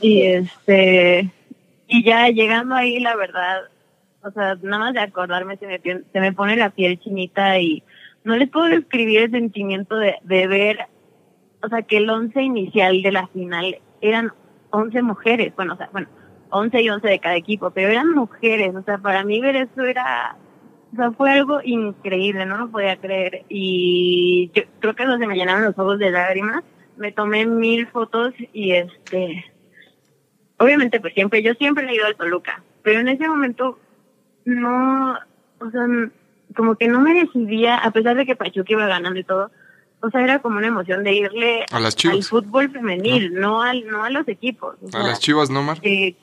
Y 0.00 0.22
este, 0.22 1.30
y 1.88 2.04
ya 2.04 2.28
llegando 2.28 2.74
ahí, 2.74 3.00
la 3.00 3.16
verdad, 3.16 3.62
o 4.22 4.30
sea, 4.30 4.56
nada 4.62 4.78
más 4.78 4.94
de 4.94 5.00
acordarme 5.00 5.56
se 5.56 5.66
me, 5.66 5.80
se 5.80 6.20
me 6.20 6.32
pone 6.32 6.56
la 6.56 6.70
piel 6.70 6.98
chinita 6.98 7.58
y 7.58 7.82
no 8.24 8.36
les 8.36 8.48
puedo 8.48 8.66
describir 8.66 9.20
el 9.22 9.30
sentimiento 9.30 9.96
de, 9.96 10.16
de 10.22 10.46
ver, 10.46 10.86
o 11.62 11.68
sea, 11.68 11.82
que 11.82 11.98
el 11.98 12.10
once 12.10 12.42
inicial 12.42 13.02
de 13.02 13.12
la 13.12 13.28
final 13.28 13.78
eran 14.00 14.32
11 14.70 15.02
mujeres, 15.02 15.54
bueno, 15.56 15.74
o 15.74 15.76
sea, 15.76 15.88
bueno, 15.92 16.08
11 16.50 16.82
y 16.82 16.90
11 16.90 17.08
de 17.08 17.18
cada 17.18 17.36
equipo, 17.36 17.70
pero 17.70 17.88
eran 17.88 18.12
mujeres, 18.12 18.74
o 18.74 18.82
sea, 18.82 18.98
para 18.98 19.24
mí 19.24 19.40
ver 19.40 19.56
eso 19.56 19.82
era, 19.82 20.36
o 20.92 20.96
sea, 20.96 21.12
fue 21.12 21.30
algo 21.30 21.60
increíble, 21.62 22.46
no 22.46 22.58
lo 22.58 22.70
podía 22.70 22.96
creer. 22.96 23.44
Y 23.48 24.50
yo 24.54 24.62
creo 24.80 24.94
que 24.94 25.04
eso 25.04 25.18
se 25.18 25.26
me 25.26 25.36
llenaron 25.36 25.64
los 25.64 25.78
ojos 25.78 25.98
de 25.98 26.10
lágrimas, 26.10 26.64
me 26.96 27.12
tomé 27.12 27.46
mil 27.46 27.86
fotos 27.88 28.34
y 28.52 28.72
este, 28.72 29.44
obviamente 30.58 31.00
pues 31.00 31.14
siempre, 31.14 31.42
yo 31.42 31.54
siempre 31.54 31.88
he 31.88 31.94
ido 31.94 32.06
al 32.06 32.16
Toluca, 32.16 32.62
pero 32.82 33.00
en 33.00 33.08
ese 33.08 33.28
momento 33.28 33.78
no, 34.44 35.18
o 35.60 35.70
sea, 35.70 35.86
como 36.54 36.76
que 36.76 36.88
no 36.88 37.00
me 37.00 37.14
decidía, 37.14 37.76
a 37.78 37.90
pesar 37.90 38.16
de 38.16 38.26
que 38.26 38.36
Pachuca 38.36 38.72
iba 38.72 38.86
ganando 38.86 39.18
y 39.18 39.24
todo, 39.24 39.50
o 40.00 40.10
sea, 40.10 40.22
era 40.22 40.40
como 40.40 40.58
una 40.58 40.68
emoción 40.68 41.02
de 41.04 41.14
irle 41.14 41.66
A 41.72 41.80
las 41.80 41.96
al 42.04 42.22
fútbol 42.22 42.70
femenil, 42.70 43.34
no 43.34 43.62
al, 43.62 43.86
no 43.86 44.04
a 44.04 44.10
los 44.10 44.28
equipos. 44.28 44.76
o 44.80 44.96
A 44.96 45.02
las 45.02 45.20
chivas, 45.20 45.50
¿no, 45.50 45.62
Mar? 45.62 45.78
eh, 45.82 46.14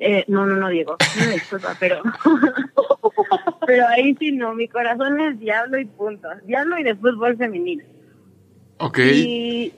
eh, 0.00 0.24
no, 0.28 0.46
no, 0.46 0.56
no, 0.56 0.68
Diego, 0.68 0.96
no 1.20 1.26
me 1.26 1.32
disculpa, 1.32 1.76
pero, 1.78 2.02
pero 3.66 3.88
ahí 3.88 4.14
sí 4.18 4.32
no, 4.32 4.54
mi 4.54 4.68
corazón 4.68 5.20
es 5.20 5.38
diablo 5.38 5.78
y 5.78 5.84
punto, 5.84 6.28
diablo 6.44 6.78
y 6.78 6.82
de 6.82 6.94
fútbol 6.94 7.36
femenil. 7.36 7.84
Ok. 8.78 8.98
Y, 8.98 9.72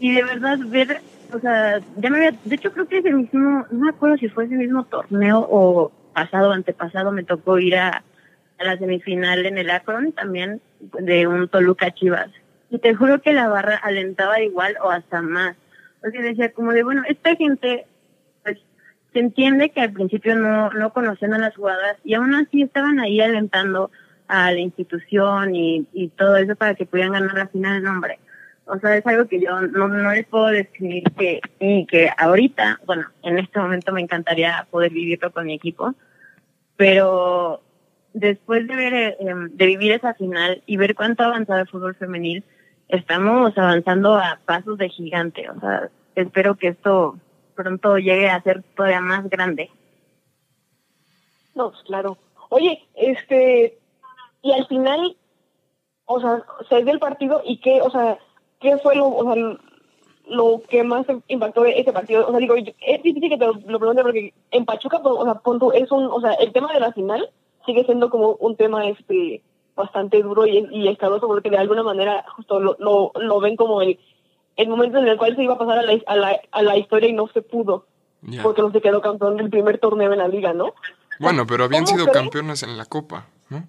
y 0.00 0.12
de 0.12 0.24
verdad 0.24 0.58
ver, 0.66 1.00
o 1.32 1.40
sea, 1.40 1.80
ya 1.96 2.10
me 2.10 2.18
había, 2.18 2.38
de 2.44 2.54
hecho 2.54 2.72
creo 2.72 2.86
que 2.86 2.98
ese 2.98 3.12
mismo, 3.12 3.66
no 3.70 3.78
me 3.78 3.90
acuerdo 3.90 4.16
si 4.16 4.28
fue 4.28 4.44
ese 4.44 4.56
mismo 4.56 4.84
torneo 4.84 5.46
o 5.50 5.92
pasado 6.12 6.50
o 6.50 6.52
antepasado 6.52 7.12
me 7.12 7.24
tocó 7.24 7.58
ir 7.58 7.76
a, 7.76 8.02
la 8.58 8.76
semifinal 8.76 9.46
en 9.46 9.56
el 9.56 9.70
Akron 9.70 10.12
también 10.12 10.60
de 10.80 11.26
un 11.26 11.48
Toluca 11.48 11.92
Chivas. 11.92 12.28
Y 12.68 12.78
te 12.78 12.94
juro 12.94 13.22
que 13.22 13.32
la 13.32 13.48
barra 13.48 13.76
alentaba 13.76 14.42
igual 14.42 14.76
o 14.82 14.90
hasta 14.90 15.22
más. 15.22 15.56
O 16.06 16.10
sea, 16.10 16.20
decía 16.20 16.52
como 16.52 16.72
de, 16.72 16.82
bueno, 16.82 17.02
esta 17.08 17.34
gente, 17.36 17.86
pues, 18.42 18.58
se 19.14 19.18
entiende 19.18 19.70
que 19.70 19.80
al 19.80 19.92
principio 19.92 20.34
no, 20.34 20.68
no 20.72 20.92
conocían 20.92 21.32
a 21.32 21.38
las 21.38 21.56
jugadoras 21.56 21.96
y 22.04 22.12
aún 22.12 22.34
así 22.34 22.60
estaban 22.60 23.00
ahí 23.00 23.22
alentando 23.22 23.90
a 24.28 24.52
la 24.52 24.58
institución 24.58 25.54
y, 25.54 25.86
y 25.94 26.08
todo 26.08 26.36
eso 26.36 26.54
para 26.54 26.74
que 26.74 26.84
pudieran 26.84 27.14
ganar 27.14 27.34
la 27.34 27.48
final, 27.48 27.82
no, 27.82 27.92
hombre 27.92 28.18
O 28.66 28.78
sea, 28.78 28.96
es 28.96 29.06
algo 29.06 29.26
que 29.26 29.40
yo 29.40 29.60
no, 29.60 29.88
no 29.88 30.12
les 30.12 30.26
puedo 30.26 30.46
describir 30.46 31.04
que, 31.18 31.40
y 31.58 31.86
que 31.86 32.10
ahorita, 32.16 32.80
bueno, 32.86 33.06
en 33.22 33.38
este 33.38 33.58
momento 33.58 33.92
me 33.92 34.00
encantaría 34.00 34.66
poder 34.70 34.92
vivirlo 34.92 35.32
con 35.32 35.46
mi 35.46 35.54
equipo, 35.54 35.94
pero 36.76 37.62
después 38.12 38.66
de 38.66 38.76
ver, 38.76 38.94
eh, 38.94 39.16
de 39.18 39.66
vivir 39.66 39.92
esa 39.92 40.14
final 40.14 40.62
y 40.66 40.76
ver 40.76 40.94
cuánto 40.94 41.22
ha 41.22 41.26
avanzado 41.26 41.60
el 41.60 41.68
fútbol 41.68 41.94
femenil, 41.94 42.44
estamos 42.88 43.56
avanzando 43.56 44.14
a 44.14 44.38
pasos 44.44 44.78
de 44.78 44.88
gigante. 44.88 45.48
O 45.50 45.58
sea, 45.60 45.90
espero 46.14 46.56
que 46.56 46.68
esto 46.68 47.18
pronto 47.54 47.98
llegue 47.98 48.30
a 48.30 48.42
ser 48.42 48.62
todavía 48.74 49.00
más 49.00 49.28
grande. 49.28 49.70
No, 51.54 51.70
pues 51.70 51.82
claro. 51.84 52.18
Oye, 52.48 52.82
este, 52.94 53.78
y 54.42 54.52
al 54.52 54.66
final, 54.66 55.16
o 56.04 56.20
sea, 56.20 56.42
se 56.68 56.82
dio 56.82 56.92
el 56.92 56.98
partido 56.98 57.42
y 57.44 57.58
qué, 57.58 57.80
o 57.82 57.90
sea, 57.90 58.18
qué 58.60 58.78
fue 58.78 58.96
lo, 58.96 59.08
o 59.08 59.24
sea, 59.24 59.56
lo 60.28 60.62
que 60.68 60.84
más 60.84 61.06
impactó 61.28 61.62
de 61.62 61.80
ese 61.80 61.92
partido. 61.92 62.26
O 62.26 62.30
sea, 62.30 62.38
digo, 62.38 62.54
es 62.56 63.02
difícil 63.02 63.30
que 63.30 63.38
te 63.38 63.46
lo, 63.46 63.54
lo 63.54 63.78
pregunte 63.78 64.02
porque 64.02 64.34
en 64.50 64.64
Pachuca, 64.64 65.00
pues, 65.02 65.14
o 65.18 65.24
sea, 65.24 65.34
punto, 65.34 65.72
es 65.72 65.90
un, 65.90 66.04
o 66.06 66.20
sea, 66.20 66.32
el 66.34 66.52
tema 66.52 66.72
de 66.72 66.80
la 66.80 66.92
final 66.92 67.28
sigue 67.66 67.84
siendo 67.84 68.10
como 68.10 68.32
un 68.34 68.56
tema, 68.56 68.86
este, 68.86 69.42
bastante 69.74 70.22
duro 70.22 70.46
y, 70.46 70.66
y 70.70 70.88
escabroso 70.88 71.26
porque 71.26 71.50
de 71.50 71.58
alguna 71.58 71.82
manera 71.82 72.24
justo 72.36 72.60
lo, 72.60 72.76
lo, 72.78 73.12
lo 73.14 73.40
ven 73.40 73.56
como 73.56 73.82
el, 73.82 73.98
el 74.56 74.68
momento 74.68 74.98
en 74.98 75.08
el 75.08 75.16
cual 75.16 75.34
se 75.36 75.42
iba 75.42 75.54
a 75.54 75.58
pasar 75.58 75.78
a 75.78 75.82
la, 75.82 75.98
a 76.06 76.16
la, 76.16 76.40
a 76.50 76.62
la 76.62 76.76
historia 76.76 77.08
y 77.08 77.12
no 77.12 77.28
se 77.28 77.42
pudo. 77.42 77.86
Porque 78.42 78.60
no 78.60 78.70
se 78.70 78.82
quedó 78.82 79.00
campeón 79.00 79.38
del 79.38 79.48
primer 79.48 79.78
torneo 79.78 80.12
en 80.12 80.18
la 80.18 80.28
liga, 80.28 80.52
¿no? 80.52 80.74
Bueno, 81.18 81.46
pero 81.46 81.64
habían 81.64 81.84
¿Cómo 81.84 81.96
sido 81.96 82.06
crees? 82.06 82.18
campeonas 82.22 82.62
en 82.62 82.76
la 82.76 82.84
Copa, 82.84 83.28
¿no? 83.48 83.64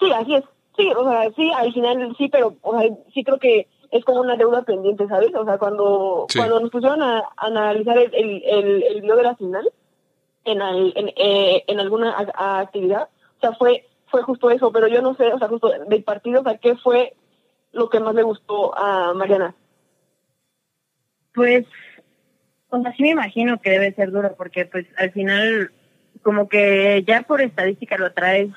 Sí, 0.00 0.10
así 0.10 0.34
es. 0.34 0.44
Sí, 0.78 0.90
o 0.96 1.10
sea, 1.10 1.30
sí, 1.36 1.50
al 1.54 1.72
final 1.74 2.14
sí, 2.16 2.28
pero 2.30 2.54
o 2.62 2.78
sea, 2.80 2.88
sí 3.12 3.22
creo 3.24 3.38
que 3.38 3.66
es 3.90 4.04
como 4.04 4.20
una 4.20 4.36
deuda 4.36 4.62
pendiente, 4.62 5.06
¿sabes? 5.08 5.34
O 5.34 5.44
sea, 5.44 5.58
cuando 5.58 6.26
Sí. 6.30 6.38
cuando 6.38 6.60
nos 6.60 6.70
pusieron 6.70 7.02
a, 7.02 7.18
a 7.18 7.46
analizar 7.46 7.98
el, 7.98 8.14
el, 8.14 8.42
el, 8.46 8.82
el 8.84 9.00
video 9.02 9.16
de 9.16 9.22
la 9.24 9.34
final 9.36 9.70
en, 10.44 10.62
al- 10.62 10.92
en, 10.96 11.08
eh, 11.16 11.64
en 11.66 11.80
alguna 11.80 12.12
a- 12.16 12.32
a 12.34 12.60
actividad, 12.60 13.08
o 13.36 13.40
sea, 13.40 13.52
fue 13.54 13.84
fue 14.10 14.22
justo 14.22 14.50
eso, 14.50 14.72
pero 14.72 14.86
yo 14.88 15.02
no 15.02 15.14
sé, 15.16 15.30
o 15.34 15.38
sea, 15.38 15.48
justo 15.48 15.68
del 15.86 16.02
partido, 16.04 16.40
o 16.40 16.44
sea, 16.44 16.56
¿qué 16.56 16.76
fue 16.76 17.12
lo 17.72 17.90
que 17.90 18.00
más 18.00 18.14
le 18.14 18.22
gustó 18.22 18.74
a 18.78 19.12
Mariana? 19.12 19.54
Pues, 21.34 21.66
o 22.70 22.80
sea, 22.82 22.92
sí 22.94 23.02
me 23.02 23.10
imagino 23.10 23.60
que 23.60 23.70
debe 23.70 23.92
ser 23.94 24.10
duro 24.10 24.34
porque 24.36 24.64
pues 24.64 24.86
al 24.96 25.10
final 25.12 25.70
como 26.22 26.48
que 26.48 27.04
ya 27.06 27.22
por 27.22 27.40
estadística 27.42 27.96
lo 27.98 28.12
traes, 28.12 28.48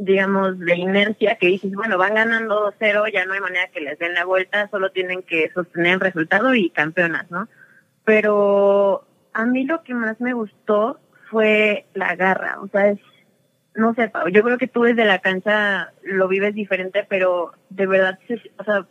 digamos, 0.00 0.58
de 0.58 0.76
inercia 0.76 1.36
que 1.36 1.48
dices, 1.48 1.72
bueno, 1.72 1.98
van 1.98 2.14
ganando 2.14 2.72
2-0, 2.72 3.12
ya 3.12 3.26
no 3.26 3.34
hay 3.34 3.40
manera 3.40 3.68
que 3.68 3.82
les 3.82 3.98
den 3.98 4.14
la 4.14 4.24
vuelta, 4.24 4.68
solo 4.70 4.90
tienen 4.90 5.22
que 5.22 5.50
sostener 5.50 5.94
el 5.94 6.00
resultado 6.00 6.54
y 6.54 6.70
campeonas, 6.70 7.30
¿no? 7.30 7.48
Pero 8.04 9.06
a 9.34 9.44
mí 9.44 9.64
lo 9.64 9.82
que 9.82 9.92
más 9.92 10.18
me 10.18 10.32
gustó 10.32 10.98
fue 11.30 11.84
la 11.92 12.16
garra, 12.16 12.60
o 12.62 12.68
sea, 12.68 12.88
es, 12.88 12.98
no 13.74 13.94
sé, 13.94 14.10
yo 14.32 14.42
creo 14.42 14.56
que 14.56 14.68
tú 14.68 14.84
desde 14.84 15.04
la 15.04 15.18
cancha 15.18 15.92
lo 16.02 16.28
vives 16.28 16.54
diferente, 16.54 17.06
pero 17.06 17.52
de 17.68 17.86
verdad, 17.86 18.18
o 18.56 18.64
sea, 18.64 18.86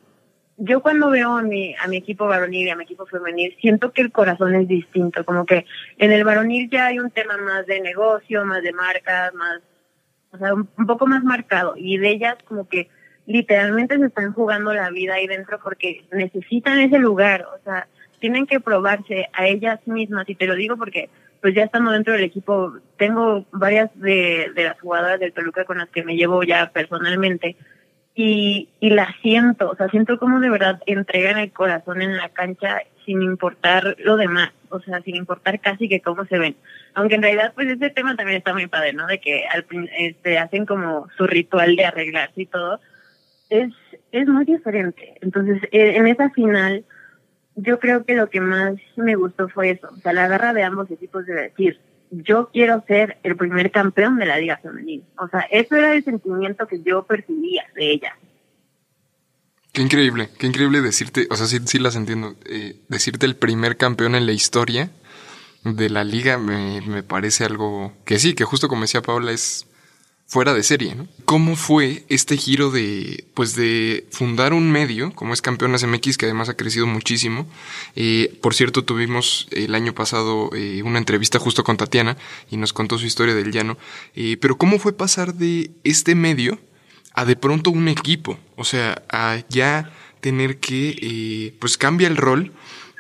yo 0.58 0.82
cuando 0.82 1.10
veo 1.10 1.38
a 1.38 1.42
mi, 1.42 1.74
a 1.76 1.88
mi 1.88 1.98
equipo 1.98 2.28
varonil 2.28 2.68
y 2.68 2.70
a 2.70 2.76
mi 2.76 2.84
equipo 2.84 3.08
femenil, 3.08 3.58
siento 3.60 3.94
que 3.94 4.02
el 4.02 4.12
corazón 4.12 4.54
es 4.54 4.68
distinto, 4.68 5.26
como 5.26 5.46
que 5.46 5.66
en 5.98 6.12
el 6.12 6.24
varonil 6.24 6.70
ya 6.70 6.88
hay 6.88 7.00
un 7.00 7.10
tema 7.10 7.38
más 7.38 7.66
de 7.66 7.82
negocio, 7.82 8.46
más 8.46 8.62
de 8.62 8.74
marcas, 8.74 9.34
más, 9.34 9.62
o 10.32 10.38
sea, 10.38 10.54
un, 10.54 10.68
poco 10.86 11.08
más 11.08 11.24
marcado, 11.24 11.74
y 11.78 11.98
de 11.98 12.10
ellas 12.10 12.38
como 12.46 12.68
que 12.68 12.90
literalmente 13.26 13.98
se 13.98 14.06
están 14.06 14.34
jugando 14.34 14.74
la 14.74 14.90
vida 14.90 15.16
ahí 15.16 15.28
dentro 15.28 15.60
porque 15.64 16.04
necesitan 16.12 16.80
ese 16.80 17.00
lugar, 17.00 17.48
o 17.56 17.64
sea, 17.64 17.88
tienen 18.20 18.46
que 18.46 18.60
probarse 18.60 19.30
a 19.34 19.48
ellas 19.48 19.80
mismas, 19.86 20.28
y 20.30 20.36
te 20.36 20.48
lo 20.48 20.56
digo 20.56 20.78
porque 20.78 21.10
pues 21.42 21.56
ya 21.56 21.64
estando 21.64 21.92
dentro 21.92 22.14
del 22.14 22.24
equipo, 22.24 22.74
tengo 22.98 23.46
varias 23.52 23.90
de, 23.96 24.52
de 24.54 24.64
las 24.66 24.80
jugadoras 24.82 25.22
del 25.22 25.32
Toluca 25.32 25.64
con 25.64 25.78
las 25.78 25.88
que 25.90 26.04
me 26.04 26.18
llevo 26.18 26.44
ya 26.44 26.70
personalmente, 26.72 27.56
y, 28.16 28.68
y 28.82 28.90
la 28.90 29.16
siento, 29.22 29.70
o 29.70 29.76
sea, 29.76 29.88
siento 29.88 30.20
como 30.20 30.42
de 30.42 30.50
verdad 30.50 30.82
entregan 30.86 31.38
el 31.38 31.54
corazón 31.54 32.02
en 32.02 32.18
la 32.18 32.28
cancha 32.30 32.82
sin 33.06 33.22
importar 33.22 33.96
lo 34.00 34.18
demás, 34.18 34.52
o 34.70 34.80
sea, 34.80 35.02
sin 35.02 35.16
importar 35.16 35.60
casi 35.60 35.90
que 35.90 36.02
cómo 36.02 36.26
se 36.26 36.38
ven. 36.38 36.56
Aunque 36.94 37.16
en 37.16 37.22
realidad, 37.22 37.54
pues 37.56 37.68
ese 37.68 37.90
tema 37.90 38.16
también 38.16 38.38
está 38.38 38.54
muy 38.54 38.68
padre, 38.68 38.94
¿no? 38.94 39.08
De 39.08 39.20
que 39.20 39.46
al, 39.48 39.66
este, 39.98 40.38
hacen 40.38 40.66
como 40.66 41.08
su 41.18 41.28
ritual 41.28 41.76
de 41.76 41.86
arreglarse 41.86 42.42
y 42.42 42.46
todo. 42.46 42.80
Es, 43.50 43.74
es 44.12 44.28
muy 44.28 44.46
diferente. 44.46 45.16
Entonces, 45.22 45.62
eh, 45.72 45.96
en 45.96 46.08
esa 46.08 46.30
final, 46.30 46.86
yo 47.56 47.80
creo 47.80 48.06
que 48.06 48.16
lo 48.16 48.30
que 48.30 48.42
más 48.42 48.76
me 48.96 49.16
gustó 49.16 49.50
fue 49.50 49.72
eso, 49.72 49.90
o 49.92 49.98
sea, 49.98 50.14
la 50.14 50.28
garra 50.28 50.54
de 50.54 50.64
ambos 50.64 50.90
equipos 50.92 51.26
de 51.26 51.34
decir, 51.34 51.80
yo 52.12 52.50
quiero 52.52 52.84
ser 52.88 53.18
el 53.24 53.36
primer 53.36 53.72
campeón 53.72 54.18
de 54.18 54.26
la 54.26 54.40
Liga 54.40 54.58
Femenil. 54.58 55.04
O 55.18 55.28
sea, 55.28 55.42
eso 55.52 55.76
era 55.76 55.94
el 55.94 56.04
sentimiento 56.04 56.68
que 56.68 56.82
yo 56.82 57.04
percibía 57.04 57.66
de 57.76 57.92
ella. 57.92 58.16
Qué 59.72 59.82
increíble, 59.82 60.30
qué 60.38 60.48
increíble 60.48 60.82
decirte, 60.82 61.28
o 61.30 61.36
sea, 61.36 61.46
sí, 61.46 61.60
sí 61.66 61.78
las 61.78 61.96
entiendo, 61.96 62.36
eh, 62.46 62.80
decirte 62.88 63.26
el 63.26 63.36
primer 63.36 63.78
campeón 63.78 64.16
en 64.16 64.26
la 64.26 64.32
historia 64.32 64.92
de 65.64 65.90
la 65.90 66.04
liga 66.04 66.38
me, 66.38 66.82
me 66.82 67.04
parece 67.04 67.46
algo 67.46 67.94
que 68.06 68.18
sí, 68.18 68.34
que 68.34 68.46
justo 68.46 68.68
como 68.68 68.82
decía 68.82 69.02
Paula 69.02 69.32
es 69.32 69.68
fuera 70.30 70.54
de 70.54 70.62
serie, 70.62 70.94
¿no? 70.94 71.08
¿Cómo 71.26 71.56
fue 71.56 72.06
este 72.08 72.38
giro 72.38 72.70
de, 72.70 73.26
pues 73.34 73.56
de 73.56 74.08
fundar 74.12 74.54
un 74.54 74.72
medio, 74.72 75.12
como 75.16 75.34
es 75.34 75.42
Campeonas 75.42 75.84
MX, 75.84 76.18
que 76.18 76.28
además 76.28 76.50
ha 76.50 76.56
crecido 76.56 76.86
muchísimo? 76.86 77.48
Eh, 77.96 78.38
por 78.40 78.54
cierto, 78.54 78.86
tuvimos 78.86 79.48
el 79.50 79.74
año 79.74 79.96
pasado 79.96 80.52
eh, 80.54 80.84
una 80.84 81.00
entrevista 81.00 81.40
justo 81.40 81.64
con 81.64 81.78
Tatiana 81.78 82.16
y 82.52 82.58
nos 82.58 82.74
contó 82.74 83.00
su 83.00 83.08
historia 83.08 83.34
del 83.34 83.52
llano, 83.52 83.80
eh, 84.16 84.38
pero 84.40 84.56
¿cómo 84.60 84.78
fue 84.78 84.94
pasar 84.94 85.34
de 85.34 85.72
este 85.84 86.14
medio 86.14 86.60
a 87.20 87.26
de 87.26 87.36
pronto 87.36 87.70
un 87.70 87.88
equipo? 87.90 88.40
O 88.56 88.64
sea, 88.64 89.04
a 89.10 89.40
ya 89.50 89.92
tener 90.22 90.58
que, 90.60 90.96
eh, 91.02 91.54
pues 91.60 91.78
cambia 91.78 92.08
el 92.08 92.16
rol 92.16 92.54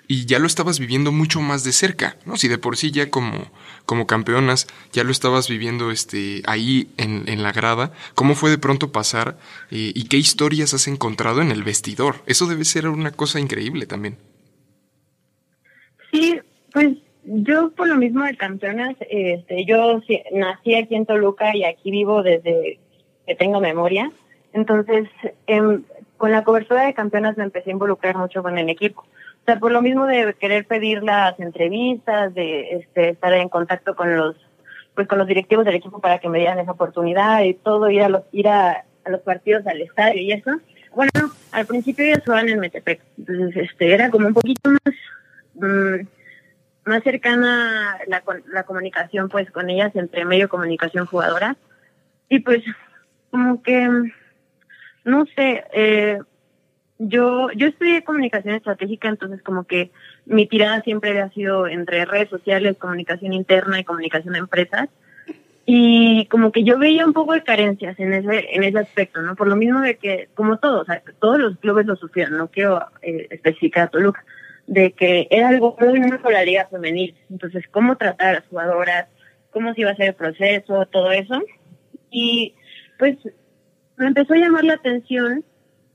y 0.07 0.25
ya 0.25 0.39
lo 0.39 0.47
estabas 0.47 0.79
viviendo 0.79 1.11
mucho 1.11 1.39
más 1.39 1.63
de 1.63 1.71
cerca, 1.71 2.17
¿no? 2.25 2.35
Si 2.35 2.47
de 2.47 2.57
por 2.57 2.75
sí 2.75 2.91
ya 2.91 3.09
como, 3.09 3.51
como 3.85 4.07
campeonas 4.07 4.67
ya 4.91 5.03
lo 5.03 5.11
estabas 5.11 5.47
viviendo 5.47 5.91
este, 5.91 6.41
ahí 6.47 6.89
en, 6.97 7.29
en 7.29 7.43
la 7.43 7.53
grada, 7.53 7.93
¿cómo 8.13 8.35
fue 8.35 8.49
de 8.49 8.57
pronto 8.57 8.91
pasar 8.91 9.37
eh, 9.71 9.91
y 9.95 10.07
qué 10.09 10.17
historias 10.17 10.73
has 10.73 10.87
encontrado 10.87 11.41
en 11.41 11.51
el 11.51 11.63
vestidor? 11.63 12.15
Eso 12.25 12.45
debe 12.47 12.65
ser 12.65 12.87
una 12.87 13.11
cosa 13.11 13.39
increíble 13.39 13.85
también. 13.85 14.17
Sí, 16.11 16.39
pues 16.73 16.97
yo 17.23 17.71
por 17.71 17.87
lo 17.87 17.95
mismo 17.95 18.23
de 18.23 18.35
campeonas, 18.35 18.95
este, 19.09 19.63
yo 19.65 20.01
nací 20.33 20.75
aquí 20.75 20.95
en 20.95 21.05
Toluca 21.05 21.55
y 21.55 21.63
aquí 21.63 21.91
vivo 21.91 22.23
desde 22.23 22.79
que 23.29 23.35
tengo 23.35 23.61
memoria. 23.61 24.11
Entonces, 24.53 25.07
em, 25.45 25.83
con 26.17 26.31
la 26.31 26.43
cobertura 26.43 26.85
de 26.85 26.95
campeonas 26.95 27.37
me 27.37 27.43
empecé 27.43 27.69
a 27.69 27.73
involucrar 27.73 28.17
mucho 28.17 28.41
con 28.41 28.57
el 28.57 28.69
equipo. 28.69 29.01
O 29.01 29.45
sea, 29.45 29.59
por 29.59 29.71
lo 29.71 29.83
mismo 29.83 30.07
de 30.07 30.33
querer 30.33 30.65
pedir 30.65 31.03
las 31.03 31.39
entrevistas, 31.39 32.33
de 32.33 32.71
este, 32.71 33.09
estar 33.09 33.31
en 33.33 33.47
contacto 33.49 33.95
con 33.95 34.17
los 34.17 34.35
pues 34.95 35.07
con 35.07 35.19
los 35.19 35.27
directivos 35.27 35.63
del 35.63 35.75
equipo 35.75 36.01
para 36.01 36.17
que 36.17 36.27
me 36.27 36.39
dieran 36.39 36.59
esa 36.59 36.71
oportunidad 36.71 37.43
y 37.43 37.53
todo, 37.53 37.89
ir 37.89 38.01
a 38.01 38.09
los, 38.09 38.23
ir 38.31 38.47
a, 38.49 38.83
a 39.05 39.09
los 39.09 39.21
partidos 39.21 39.65
al 39.67 39.81
estadio 39.81 40.19
y 40.19 40.31
eso. 40.31 40.51
Bueno, 40.93 41.11
no, 41.21 41.31
al 41.51 41.67
principio 41.67 42.03
ellos 42.03 42.23
jugaban 42.25 42.49
en 42.49 42.59
Metepec, 42.59 42.99
entonces 43.19 43.55
este 43.55 43.93
era 43.93 44.09
como 44.09 44.27
un 44.27 44.33
poquito 44.33 44.71
más 44.71 44.95
mm, 45.53 46.07
más 46.85 47.03
cercana 47.03 47.99
la, 48.07 48.23
la 48.51 48.63
comunicación 48.63 49.29
pues 49.29 49.51
con 49.51 49.69
ellas 49.69 49.95
entre 49.95 50.25
medio 50.25 50.49
comunicación 50.49 51.05
jugadora 51.05 51.55
y 52.27 52.39
pues 52.39 52.63
como 53.31 53.61
que 53.61 53.87
no 55.05 55.25
sé 55.35 55.63
eh, 55.73 56.19
yo 56.97 57.49
yo 57.51 57.67
estudié 57.67 58.03
comunicación 58.03 58.55
estratégica 58.55 59.07
entonces 59.07 59.41
como 59.41 59.63
que 59.63 59.91
mi 60.25 60.47
tirada 60.47 60.81
siempre 60.81 61.11
había 61.11 61.29
sido 61.29 61.67
entre 61.67 62.05
redes 62.05 62.29
sociales 62.29 62.77
comunicación 62.77 63.33
interna 63.33 63.79
y 63.79 63.83
comunicación 63.83 64.33
de 64.33 64.39
empresas. 64.39 64.89
Y 65.71 66.25
como 66.25 66.51
que 66.51 66.63
yo 66.63 66.79
veía 66.79 67.05
un 67.05 67.13
poco 67.13 67.33
de 67.33 67.43
carencias 67.43 67.99
en 67.99 68.11
ese 68.13 68.55
en 68.55 68.63
ese 68.63 68.79
aspecto 68.79 69.21
no 69.21 69.35
por 69.35 69.47
lo 69.47 69.55
mismo 69.55 69.81
de 69.81 69.97
que 69.97 70.27
como 70.33 70.57
todos 70.57 70.87
todos 71.19 71.39
los 71.39 71.57
clubes 71.59 71.85
lo 71.85 71.95
sufrieron 71.95 72.37
no 72.37 72.47
quiero 72.47 72.83
eh, 73.01 73.27
especificar 73.29 73.83
a 73.83 73.87
Toluca 73.87 74.25
de 74.65 74.91
que 74.91 75.27
era 75.29 75.49
algo 75.49 75.75
muy 75.79 75.99
nuevo 75.99 76.29
la 76.29 76.43
liga 76.43 76.67
femenil. 76.69 77.15
Entonces 77.29 77.65
cómo 77.71 77.97
tratar 77.97 78.27
a 78.27 78.33
las 78.33 78.47
jugadoras 78.47 79.07
cómo 79.51 79.73
se 79.73 79.81
iba 79.81 79.91
a 79.91 79.93
hacer 79.93 80.09
el 80.09 80.13
proceso 80.15 80.85
todo 80.87 81.11
eso. 81.11 81.41
Y 82.11 82.55
pues 82.99 83.17
me 83.97 84.07
empezó 84.07 84.33
a 84.33 84.37
llamar 84.37 84.65
la 84.65 84.75
atención 84.75 85.43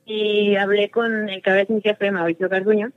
y 0.04 0.56
hablé 0.56 0.90
con 0.90 1.28
el 1.28 1.40
cabeza 1.42 1.73
mi 1.73 1.80
jefe 1.80 2.11
Mauricio 2.11 2.49
Garduño 2.49 2.90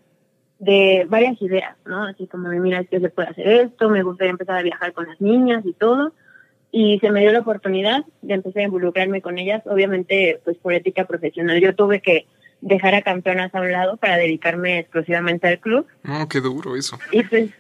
de 0.59 1.05
varias 1.07 1.39
ideas, 1.41 1.77
¿no? 1.85 2.05
Así 2.05 2.25
como 2.27 2.49
mira, 2.49 2.79
es 2.79 2.89
que 2.89 2.99
se 2.99 3.09
puede 3.09 3.29
hacer 3.29 3.47
esto, 3.47 3.89
me 3.89 4.01
gustaría 4.01 4.31
empezar 4.31 4.57
a 4.57 4.63
viajar 4.63 4.93
con 4.93 5.07
las 5.07 5.21
niñas 5.21 5.63
y 5.65 5.73
todo. 5.73 6.13
Y 6.71 6.99
se 6.99 7.11
me 7.11 7.21
dio 7.21 7.31
la 7.31 7.39
oportunidad 7.39 8.05
de 8.21 8.33
empezar 8.33 8.61
a 8.61 8.65
involucrarme 8.65 9.21
con 9.21 9.37
ellas, 9.37 9.61
obviamente, 9.65 10.41
pues 10.43 10.57
por 10.57 10.73
ética 10.73 11.05
profesional. 11.05 11.59
Yo 11.61 11.75
tuve 11.75 12.01
que 12.01 12.27
dejar 12.61 12.95
a 12.95 13.01
campeonas 13.01 13.53
a 13.53 13.61
un 13.61 13.71
lado 13.71 13.97
para 13.97 14.17
dedicarme 14.17 14.79
exclusivamente 14.79 15.47
al 15.47 15.59
club. 15.59 15.85
No, 16.03 16.27
qué 16.27 16.41
duro 16.41 16.75
eso. 16.75 16.97
Y 17.11 17.23
pues, 17.23 17.51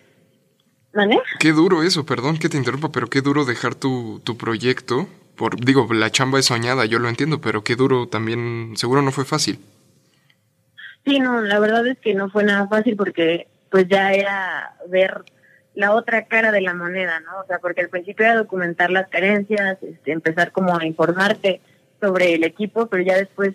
¿vale? 0.93 1.19
Qué 1.39 1.51
duro 1.51 1.83
eso, 1.83 2.05
perdón 2.05 2.37
que 2.37 2.49
te 2.49 2.57
interrumpa, 2.57 2.91
pero 2.91 3.07
qué 3.07 3.21
duro 3.21 3.45
dejar 3.45 3.75
tu, 3.75 4.19
tu 4.23 4.37
proyecto. 4.37 5.07
Por, 5.37 5.63
digo, 5.63 5.87
la 5.93 6.09
chamba 6.09 6.39
es 6.39 6.45
soñada, 6.45 6.85
yo 6.85 6.99
lo 6.99 7.09
entiendo, 7.09 7.39
pero 7.39 7.63
qué 7.63 7.75
duro 7.75 8.07
también, 8.07 8.73
seguro 8.75 9.01
no 9.01 9.11
fue 9.11 9.23
fácil. 9.23 9.59
Sí, 11.05 11.19
no, 11.19 11.41
la 11.41 11.59
verdad 11.59 11.87
es 11.87 11.97
que 11.99 12.13
no 12.13 12.29
fue 12.29 12.43
nada 12.43 12.67
fácil 12.67 12.97
porque 12.97 13.47
pues 13.69 13.87
ya 13.87 14.11
era 14.11 14.75
ver 14.89 15.23
la 15.75 15.93
otra 15.93 16.25
cara 16.25 16.51
de 16.51 16.61
la 16.61 16.73
moneda, 16.73 17.19
¿no? 17.19 17.39
O 17.39 17.45
sea, 17.45 17.59
porque 17.59 17.81
al 17.81 17.89
principio 17.89 18.25
era 18.25 18.35
documentar 18.35 18.89
las 18.89 19.07
carencias, 19.09 19.77
este, 19.83 20.11
empezar 20.11 20.51
como 20.51 20.75
a 20.75 20.85
informarte 20.85 21.61
sobre 22.01 22.33
el 22.33 22.43
equipo, 22.43 22.87
pero 22.87 23.03
ya 23.03 23.15
después 23.15 23.53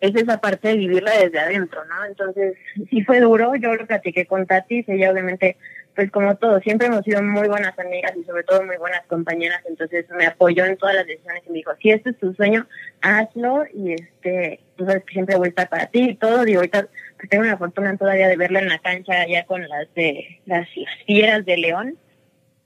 es 0.00 0.14
esa 0.16 0.38
parte 0.38 0.68
de 0.68 0.76
vivirla 0.78 1.12
desde 1.12 1.38
adentro, 1.38 1.84
¿no? 1.84 2.06
Entonces, 2.06 2.56
sí 2.88 3.04
fue 3.04 3.20
duro, 3.20 3.54
yo 3.56 3.74
lo 3.74 3.86
platiqué 3.86 4.24
con 4.24 4.46
Tati, 4.46 4.84
ella 4.88 5.12
obviamente, 5.12 5.58
pues 6.00 6.10
como 6.12 6.34
todo, 6.36 6.58
siempre 6.60 6.86
hemos 6.86 7.04
sido 7.04 7.22
muy 7.22 7.46
buenas 7.46 7.78
amigas 7.78 8.14
y 8.16 8.24
sobre 8.24 8.42
todo 8.44 8.64
muy 8.64 8.78
buenas 8.78 9.04
compañeras, 9.06 9.62
entonces 9.68 10.06
me 10.16 10.24
apoyó 10.24 10.64
en 10.64 10.78
todas 10.78 10.94
las 10.94 11.06
decisiones 11.06 11.42
y 11.46 11.50
me 11.50 11.58
dijo, 11.58 11.72
si 11.78 11.90
este 11.90 12.08
es 12.08 12.18
tu 12.18 12.32
sueño, 12.32 12.66
hazlo 13.02 13.66
y 13.74 13.92
este, 13.92 14.60
tú 14.76 14.86
sabes 14.86 15.04
que 15.04 15.12
siempre 15.12 15.36
voy 15.36 15.48
a 15.48 15.50
estar 15.50 15.68
para 15.68 15.88
ti 15.88 16.12
y 16.12 16.14
todo, 16.14 16.46
digo, 16.46 16.60
ahorita 16.60 16.88
pues 17.18 17.28
tengo 17.28 17.44
la 17.44 17.58
fortuna 17.58 17.98
todavía 17.98 18.28
de 18.28 18.38
verla 18.38 18.60
en 18.60 18.70
la 18.70 18.78
cancha 18.78 19.26
ya 19.28 19.44
con 19.44 19.68
las 19.68 19.92
de 19.92 20.40
las 20.46 20.66
fieras 21.04 21.44
de 21.44 21.58
León. 21.58 21.98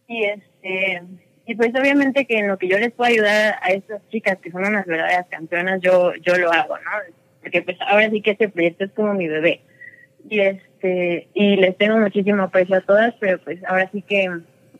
Y 0.06 0.22
este 0.26 1.02
y 1.44 1.56
pues 1.56 1.74
obviamente 1.74 2.26
que 2.26 2.38
en 2.38 2.46
lo 2.46 2.56
que 2.56 2.68
yo 2.68 2.78
les 2.78 2.92
puedo 2.92 3.10
ayudar 3.10 3.56
a 3.62 3.72
estas 3.72 4.00
chicas 4.10 4.38
que 4.38 4.52
son 4.52 4.64
unas 4.64 4.86
verdaderas 4.86 5.26
campeonas 5.28 5.80
yo 5.80 6.14
yo 6.22 6.36
lo 6.36 6.52
hago 6.52 6.78
no 6.78 6.90
porque 7.40 7.62
pues 7.62 7.76
ahora 7.80 8.08
sí 8.10 8.22
que 8.22 8.30
este 8.30 8.48
proyecto 8.48 8.84
es 8.84 8.92
como 8.92 9.12
mi 9.12 9.26
bebé. 9.26 9.60
Y 10.30 10.38
este 10.38 10.73
y 11.34 11.56
les 11.56 11.76
tengo 11.78 11.98
muchísimo 11.98 12.42
aprecio 12.42 12.76
a 12.76 12.80
todas 12.80 13.14
pero 13.20 13.38
pues 13.38 13.58
ahora 13.64 13.88
sí 13.90 14.02
que 14.02 14.30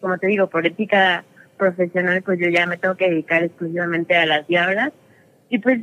como 0.00 0.18
te 0.18 0.26
digo 0.26 0.49
por 0.49 0.66
ética 0.66 1.25
profesional 1.56 2.23
pues 2.23 2.38
yo 2.38 2.49
ya 2.49 2.66
me 2.66 2.76
tengo 2.76 2.96
que 2.96 3.08
dedicar 3.08 3.42
exclusivamente 3.42 4.16
a 4.16 4.26
las 4.26 4.46
diablas. 4.46 4.92
Y 5.49 5.58
pues 5.58 5.80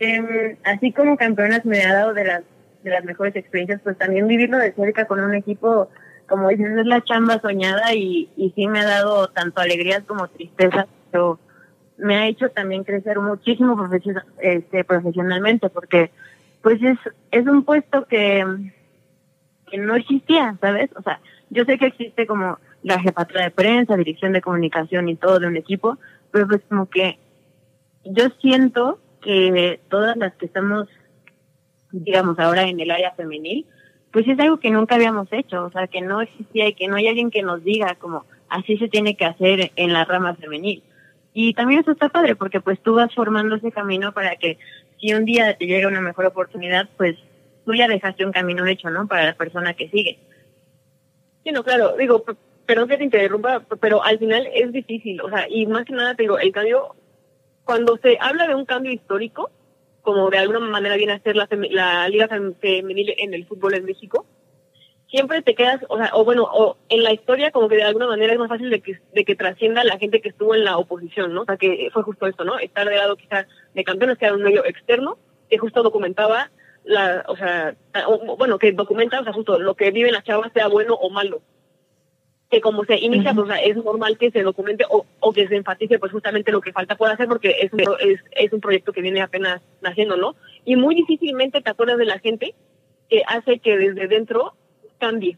eh, 0.00 0.56
así 0.64 0.92
como 0.92 1.16
campeonas 1.16 1.64
me 1.64 1.82
ha 1.82 1.92
dado 1.92 2.14
de 2.14 2.24
las 2.24 2.42
de 2.82 2.90
las 2.90 3.04
mejores 3.04 3.34
experiencias, 3.36 3.80
pues 3.82 3.98
también 3.98 4.28
vivirlo 4.28 4.58
de 4.58 4.72
cerca 4.72 5.06
con 5.06 5.20
un 5.20 5.34
equipo, 5.34 5.90
como 6.28 6.48
dices, 6.48 6.66
es 6.76 6.86
la 6.86 7.02
chamba 7.02 7.40
soñada 7.40 7.94
y, 7.94 8.30
y 8.36 8.50
sí 8.50 8.68
me 8.68 8.80
ha 8.80 8.86
dado 8.86 9.28
tanto 9.28 9.60
alegrías 9.60 10.02
como 10.06 10.28
tristezas, 10.28 10.86
pero 11.10 11.38
me 11.96 12.16
ha 12.16 12.26
hecho 12.28 12.50
también 12.50 12.84
crecer 12.84 13.18
muchísimo 13.18 13.76
profesional, 13.76 14.24
este, 14.40 14.84
profesionalmente, 14.84 15.68
porque 15.68 16.10
pues 16.62 16.80
es, 16.82 16.98
es 17.30 17.46
un 17.46 17.64
puesto 17.64 18.06
que, 18.06 18.44
que 19.68 19.78
no 19.78 19.94
existía, 19.94 20.56
¿sabes? 20.60 20.90
O 20.96 21.02
sea, 21.02 21.20
yo 21.50 21.64
sé 21.64 21.78
que 21.78 21.86
existe 21.86 22.26
como 22.26 22.58
la 22.82 23.00
jefatura 23.00 23.44
de 23.44 23.50
prensa, 23.50 23.96
dirección 23.96 24.32
de 24.32 24.40
comunicación 24.40 25.08
y 25.08 25.16
todo 25.16 25.38
de 25.38 25.46
un 25.46 25.56
equipo, 25.56 25.98
pero 26.30 26.46
pues 26.46 26.60
como 26.68 26.88
que 26.88 27.18
yo 28.04 28.28
siento 28.40 29.00
que 29.20 29.80
todas 29.88 30.16
las 30.16 30.34
que 30.34 30.46
estamos 30.46 30.88
digamos, 31.90 32.38
ahora 32.38 32.62
en 32.62 32.80
el 32.80 32.90
área 32.90 33.12
femenil, 33.12 33.66
pues 34.12 34.26
es 34.26 34.38
algo 34.38 34.58
que 34.58 34.70
nunca 34.70 34.94
habíamos 34.94 35.28
hecho, 35.32 35.64
o 35.64 35.70
sea, 35.70 35.86
que 35.86 36.00
no 36.00 36.20
existía 36.20 36.68
y 36.68 36.74
que 36.74 36.88
no 36.88 36.96
hay 36.96 37.08
alguien 37.08 37.30
que 37.30 37.42
nos 37.42 37.62
diga 37.62 37.94
como 37.96 38.24
así 38.48 38.78
se 38.78 38.88
tiene 38.88 39.16
que 39.16 39.26
hacer 39.26 39.72
en 39.76 39.92
la 39.92 40.04
rama 40.04 40.34
femenil. 40.34 40.82
Y 41.34 41.54
también 41.54 41.80
eso 41.80 41.92
está 41.92 42.08
padre 42.08 42.34
porque 42.34 42.60
pues 42.60 42.80
tú 42.80 42.94
vas 42.94 43.14
formando 43.14 43.56
ese 43.56 43.70
camino 43.70 44.12
para 44.12 44.36
que 44.36 44.58
si 44.98 45.12
un 45.12 45.24
día 45.24 45.56
te 45.56 45.66
llega 45.66 45.88
una 45.88 46.00
mejor 46.00 46.26
oportunidad, 46.26 46.88
pues 46.96 47.16
tú 47.68 47.74
ya 47.74 47.86
dejaste 47.86 48.24
un 48.24 48.32
camino 48.32 48.66
hecho, 48.66 48.88
¿no? 48.88 49.06
Para 49.06 49.26
la 49.26 49.34
persona 49.34 49.74
que 49.74 49.90
sigue. 49.90 50.18
Sí, 51.44 51.52
no, 51.52 51.62
claro, 51.62 51.96
digo, 51.98 52.24
perdón 52.64 52.88
que 52.88 52.96
te 52.96 53.04
interrumpa, 53.04 53.62
pero 53.78 54.02
al 54.02 54.18
final 54.18 54.48
es 54.54 54.72
difícil, 54.72 55.20
o 55.20 55.28
sea, 55.28 55.46
y 55.50 55.66
más 55.66 55.84
que 55.84 55.92
nada 55.92 56.14
te 56.14 56.22
digo, 56.22 56.38
el 56.38 56.50
cambio, 56.50 56.96
cuando 57.64 57.98
se 57.98 58.16
habla 58.20 58.46
de 58.46 58.54
un 58.54 58.64
cambio 58.64 58.90
histórico, 58.90 59.50
como 60.00 60.30
de 60.30 60.38
alguna 60.38 60.60
manera 60.60 60.96
viene 60.96 61.12
a 61.12 61.20
ser 61.20 61.36
la, 61.36 61.46
la 61.70 62.08
liga 62.08 62.26
femenil 62.26 63.14
en 63.18 63.34
el 63.34 63.46
fútbol 63.46 63.74
en 63.74 63.84
México, 63.84 64.24
siempre 65.10 65.42
te 65.42 65.54
quedas, 65.54 65.82
o 65.90 65.98
sea, 65.98 66.10
o 66.14 66.24
bueno, 66.24 66.48
o 66.50 66.78
en 66.88 67.02
la 67.02 67.12
historia 67.12 67.50
como 67.50 67.68
que 67.68 67.76
de 67.76 67.82
alguna 67.82 68.06
manera 68.06 68.32
es 68.32 68.38
más 68.38 68.48
fácil 68.48 68.70
de 68.70 68.80
que, 68.80 68.98
de 69.12 69.24
que 69.26 69.36
trascienda 69.36 69.84
la 69.84 69.98
gente 69.98 70.22
que 70.22 70.30
estuvo 70.30 70.54
en 70.54 70.64
la 70.64 70.78
oposición, 70.78 71.34
¿no? 71.34 71.42
O 71.42 71.44
sea, 71.44 71.58
que 71.58 71.90
fue 71.92 72.02
justo 72.02 72.26
esto, 72.26 72.44
¿no? 72.44 72.58
Estar 72.58 72.88
de 72.88 72.96
lado 72.96 73.16
quizás 73.16 73.46
de 73.74 73.84
campeones, 73.84 74.16
que 74.16 74.24
era 74.24 74.34
un 74.34 74.42
medio 74.42 74.64
externo, 74.64 75.18
que 75.50 75.58
justo 75.58 75.82
documentaba 75.82 76.50
la, 76.84 77.24
o 77.28 77.36
sea, 77.36 77.76
o, 78.06 78.36
bueno, 78.36 78.58
que 78.58 78.72
documenta, 78.72 79.20
o 79.20 79.24
sea, 79.24 79.32
justo 79.32 79.58
lo 79.58 79.74
que 79.74 79.90
viven 79.90 80.12
las 80.12 80.24
chavas, 80.24 80.52
sea 80.52 80.68
bueno 80.68 80.94
o 80.94 81.10
malo. 81.10 81.40
Que 82.50 82.60
como 82.62 82.84
se 82.84 82.96
inicia, 82.96 83.34
pues, 83.34 83.44
o 83.44 83.52
sea, 83.52 83.62
es 83.62 83.76
normal 83.76 84.16
que 84.16 84.30
se 84.30 84.42
documente 84.42 84.84
o, 84.88 85.04
o, 85.20 85.32
que 85.32 85.46
se 85.48 85.56
enfatice, 85.56 85.98
pues, 85.98 86.12
justamente 86.12 86.50
lo 86.50 86.62
que 86.62 86.72
falta 86.72 86.96
por 86.96 87.10
hacer, 87.10 87.28
porque 87.28 87.56
es 87.60 87.72
un, 87.72 87.80
es, 87.80 88.20
es 88.32 88.52
un 88.52 88.60
proyecto 88.60 88.92
que 88.92 89.02
viene 89.02 89.20
apenas 89.20 89.60
naciendo, 89.82 90.16
¿no? 90.16 90.34
Y 90.64 90.76
muy 90.76 90.94
difícilmente 90.94 91.60
te 91.60 91.70
acuerdas 91.70 91.98
de 91.98 92.06
la 92.06 92.18
gente 92.18 92.54
que 93.10 93.22
hace 93.26 93.58
que 93.58 93.76
desde 93.76 94.08
dentro 94.08 94.54
cambie. 94.98 95.36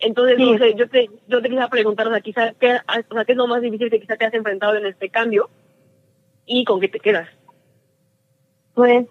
Entonces, 0.00 0.36
sí. 0.36 0.50
no 0.50 0.58
sé, 0.58 0.74
yo 0.74 0.88
te, 0.88 1.10
yo 1.26 1.42
te 1.42 1.48
quisiera 1.48 1.68
preguntar, 1.68 2.06
o 2.06 2.10
sea, 2.10 2.20
quizá, 2.20 2.54
¿qué, 2.54 2.76
o 3.10 3.14
sea, 3.14 3.24
¿qué 3.24 3.32
es 3.32 3.38
lo 3.38 3.46
más 3.46 3.62
difícil 3.62 3.90
que 3.90 4.00
quizá 4.00 4.16
te 4.16 4.24
has 4.24 4.34
enfrentado 4.34 4.76
en 4.76 4.86
este 4.86 5.10
cambio 5.10 5.50
y 6.46 6.64
con 6.64 6.80
qué 6.80 6.88
te 6.88 7.00
quedas? 7.00 7.28
Pues, 8.74 9.06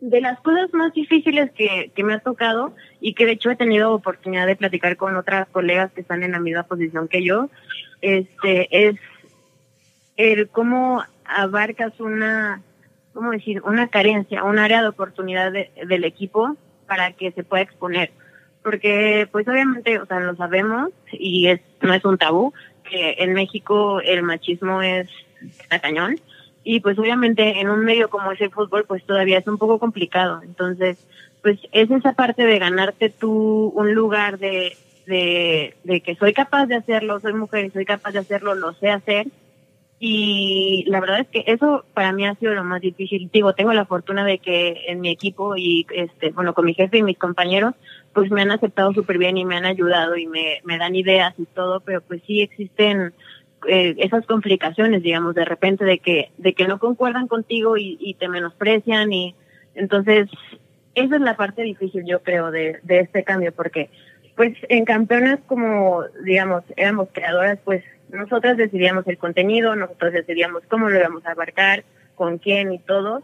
de 0.00 0.20
las 0.20 0.40
cosas 0.40 0.72
más 0.72 0.92
difíciles 0.92 1.50
que, 1.52 1.90
que 1.94 2.04
me 2.04 2.14
ha 2.14 2.18
tocado 2.18 2.74
y 3.00 3.14
que 3.14 3.26
de 3.26 3.32
hecho 3.32 3.50
he 3.50 3.56
tenido 3.56 3.92
oportunidad 3.92 4.46
de 4.46 4.56
platicar 4.56 4.96
con 4.96 5.16
otras 5.16 5.48
colegas 5.48 5.90
que 5.92 6.02
están 6.02 6.22
en 6.22 6.32
la 6.32 6.40
misma 6.40 6.64
posición 6.64 7.08
que 7.08 7.24
yo, 7.24 7.48
este, 8.02 8.88
es 8.88 8.96
el 10.16 10.48
cómo 10.48 11.02
abarcas 11.24 11.98
una, 12.00 12.62
¿cómo 13.12 13.30
decir? 13.30 13.62
Una 13.64 13.88
carencia, 13.88 14.44
un 14.44 14.58
área 14.58 14.82
de 14.82 14.88
oportunidad 14.88 15.50
de, 15.52 15.70
del 15.86 16.04
equipo 16.04 16.56
para 16.86 17.12
que 17.12 17.32
se 17.32 17.42
pueda 17.42 17.62
exponer 17.62 18.10
porque 18.66 19.28
pues 19.30 19.46
obviamente, 19.46 20.00
o 20.00 20.06
sea, 20.06 20.18
lo 20.18 20.34
sabemos 20.34 20.90
y 21.12 21.46
es 21.46 21.60
no 21.82 21.94
es 21.94 22.04
un 22.04 22.18
tabú 22.18 22.52
que 22.82 23.14
en 23.18 23.32
México 23.32 24.00
el 24.00 24.24
machismo 24.24 24.82
es 24.82 25.08
está 25.60 25.78
cañón 25.78 26.16
y 26.68 26.80
pues 26.80 26.98
obviamente 26.98 27.60
en 27.60 27.70
un 27.70 27.84
medio 27.84 28.10
como 28.10 28.32
es 28.32 28.40
el 28.40 28.50
fútbol 28.50 28.84
pues 28.88 29.04
todavía 29.04 29.38
es 29.38 29.46
un 29.46 29.56
poco 29.56 29.78
complicado. 29.78 30.42
Entonces, 30.42 30.98
pues 31.40 31.60
es 31.70 31.88
esa 31.92 32.14
parte 32.14 32.44
de 32.44 32.58
ganarte 32.58 33.08
tú 33.08 33.72
un 33.74 33.94
lugar 33.94 34.38
de 34.40 34.76
de, 35.06 35.76
de 35.84 36.00
que 36.00 36.16
soy 36.16 36.32
capaz 36.32 36.66
de 36.66 36.74
hacerlo, 36.74 37.20
soy 37.20 37.34
mujer 37.34 37.66
y 37.66 37.70
soy 37.70 37.84
capaz 37.84 38.10
de 38.10 38.18
hacerlo, 38.18 38.56
lo 38.56 38.72
sé 38.74 38.90
hacer. 38.90 39.28
Y 40.00 40.82
la 40.88 40.98
verdad 40.98 41.20
es 41.20 41.28
que 41.28 41.44
eso 41.46 41.84
para 41.94 42.10
mí 42.10 42.26
ha 42.26 42.34
sido 42.34 42.52
lo 42.52 42.64
más 42.64 42.80
difícil. 42.80 43.30
Digo, 43.32 43.54
tengo 43.54 43.72
la 43.72 43.86
fortuna 43.86 44.24
de 44.24 44.38
que 44.38 44.86
en 44.88 45.00
mi 45.00 45.10
equipo 45.10 45.56
y 45.56 45.86
este, 45.94 46.32
bueno, 46.32 46.52
con 46.52 46.64
mi 46.66 46.74
jefe 46.74 46.98
y 46.98 47.02
mis 47.04 47.16
compañeros, 47.16 47.74
pues 48.12 48.28
me 48.32 48.42
han 48.42 48.50
aceptado 48.50 48.92
súper 48.92 49.18
bien 49.18 49.36
y 49.36 49.44
me 49.44 49.56
han 49.56 49.66
ayudado 49.66 50.16
y 50.16 50.26
me, 50.26 50.60
me 50.64 50.78
dan 50.78 50.96
ideas 50.96 51.32
y 51.38 51.46
todo, 51.46 51.78
pero 51.78 52.00
pues 52.00 52.22
sí 52.26 52.42
existen 52.42 53.14
eh, 53.68 53.94
esas 53.98 54.26
complicaciones, 54.26 55.02
digamos, 55.02 55.34
de 55.34 55.44
repente 55.44 55.84
de 55.84 55.98
que, 55.98 56.30
de 56.38 56.54
que 56.54 56.66
no 56.66 56.78
concuerdan 56.78 57.28
contigo 57.28 57.76
y, 57.76 57.96
y 58.00 58.14
te 58.14 58.28
menosprecian 58.28 59.12
y 59.12 59.34
entonces 59.74 60.28
esa 60.94 61.16
es 61.16 61.20
la 61.20 61.36
parte 61.36 61.62
difícil 61.62 62.04
yo 62.06 62.22
creo 62.22 62.50
de, 62.50 62.78
de 62.82 63.00
este 63.00 63.22
cambio 63.24 63.52
porque 63.52 63.90
pues 64.34 64.56
en 64.68 64.84
campeonas 64.84 65.40
como 65.46 66.04
digamos 66.24 66.64
éramos 66.76 67.08
creadoras 67.12 67.58
pues 67.64 67.84
nosotras 68.10 68.56
decidíamos 68.56 69.06
el 69.06 69.18
contenido, 69.18 69.74
nosotros 69.74 70.12
decidíamos 70.12 70.62
cómo 70.68 70.88
lo 70.88 70.98
íbamos 70.98 71.24
a 71.26 71.32
abarcar, 71.32 71.84
con 72.14 72.38
quién 72.38 72.72
y 72.72 72.78
todo, 72.78 73.22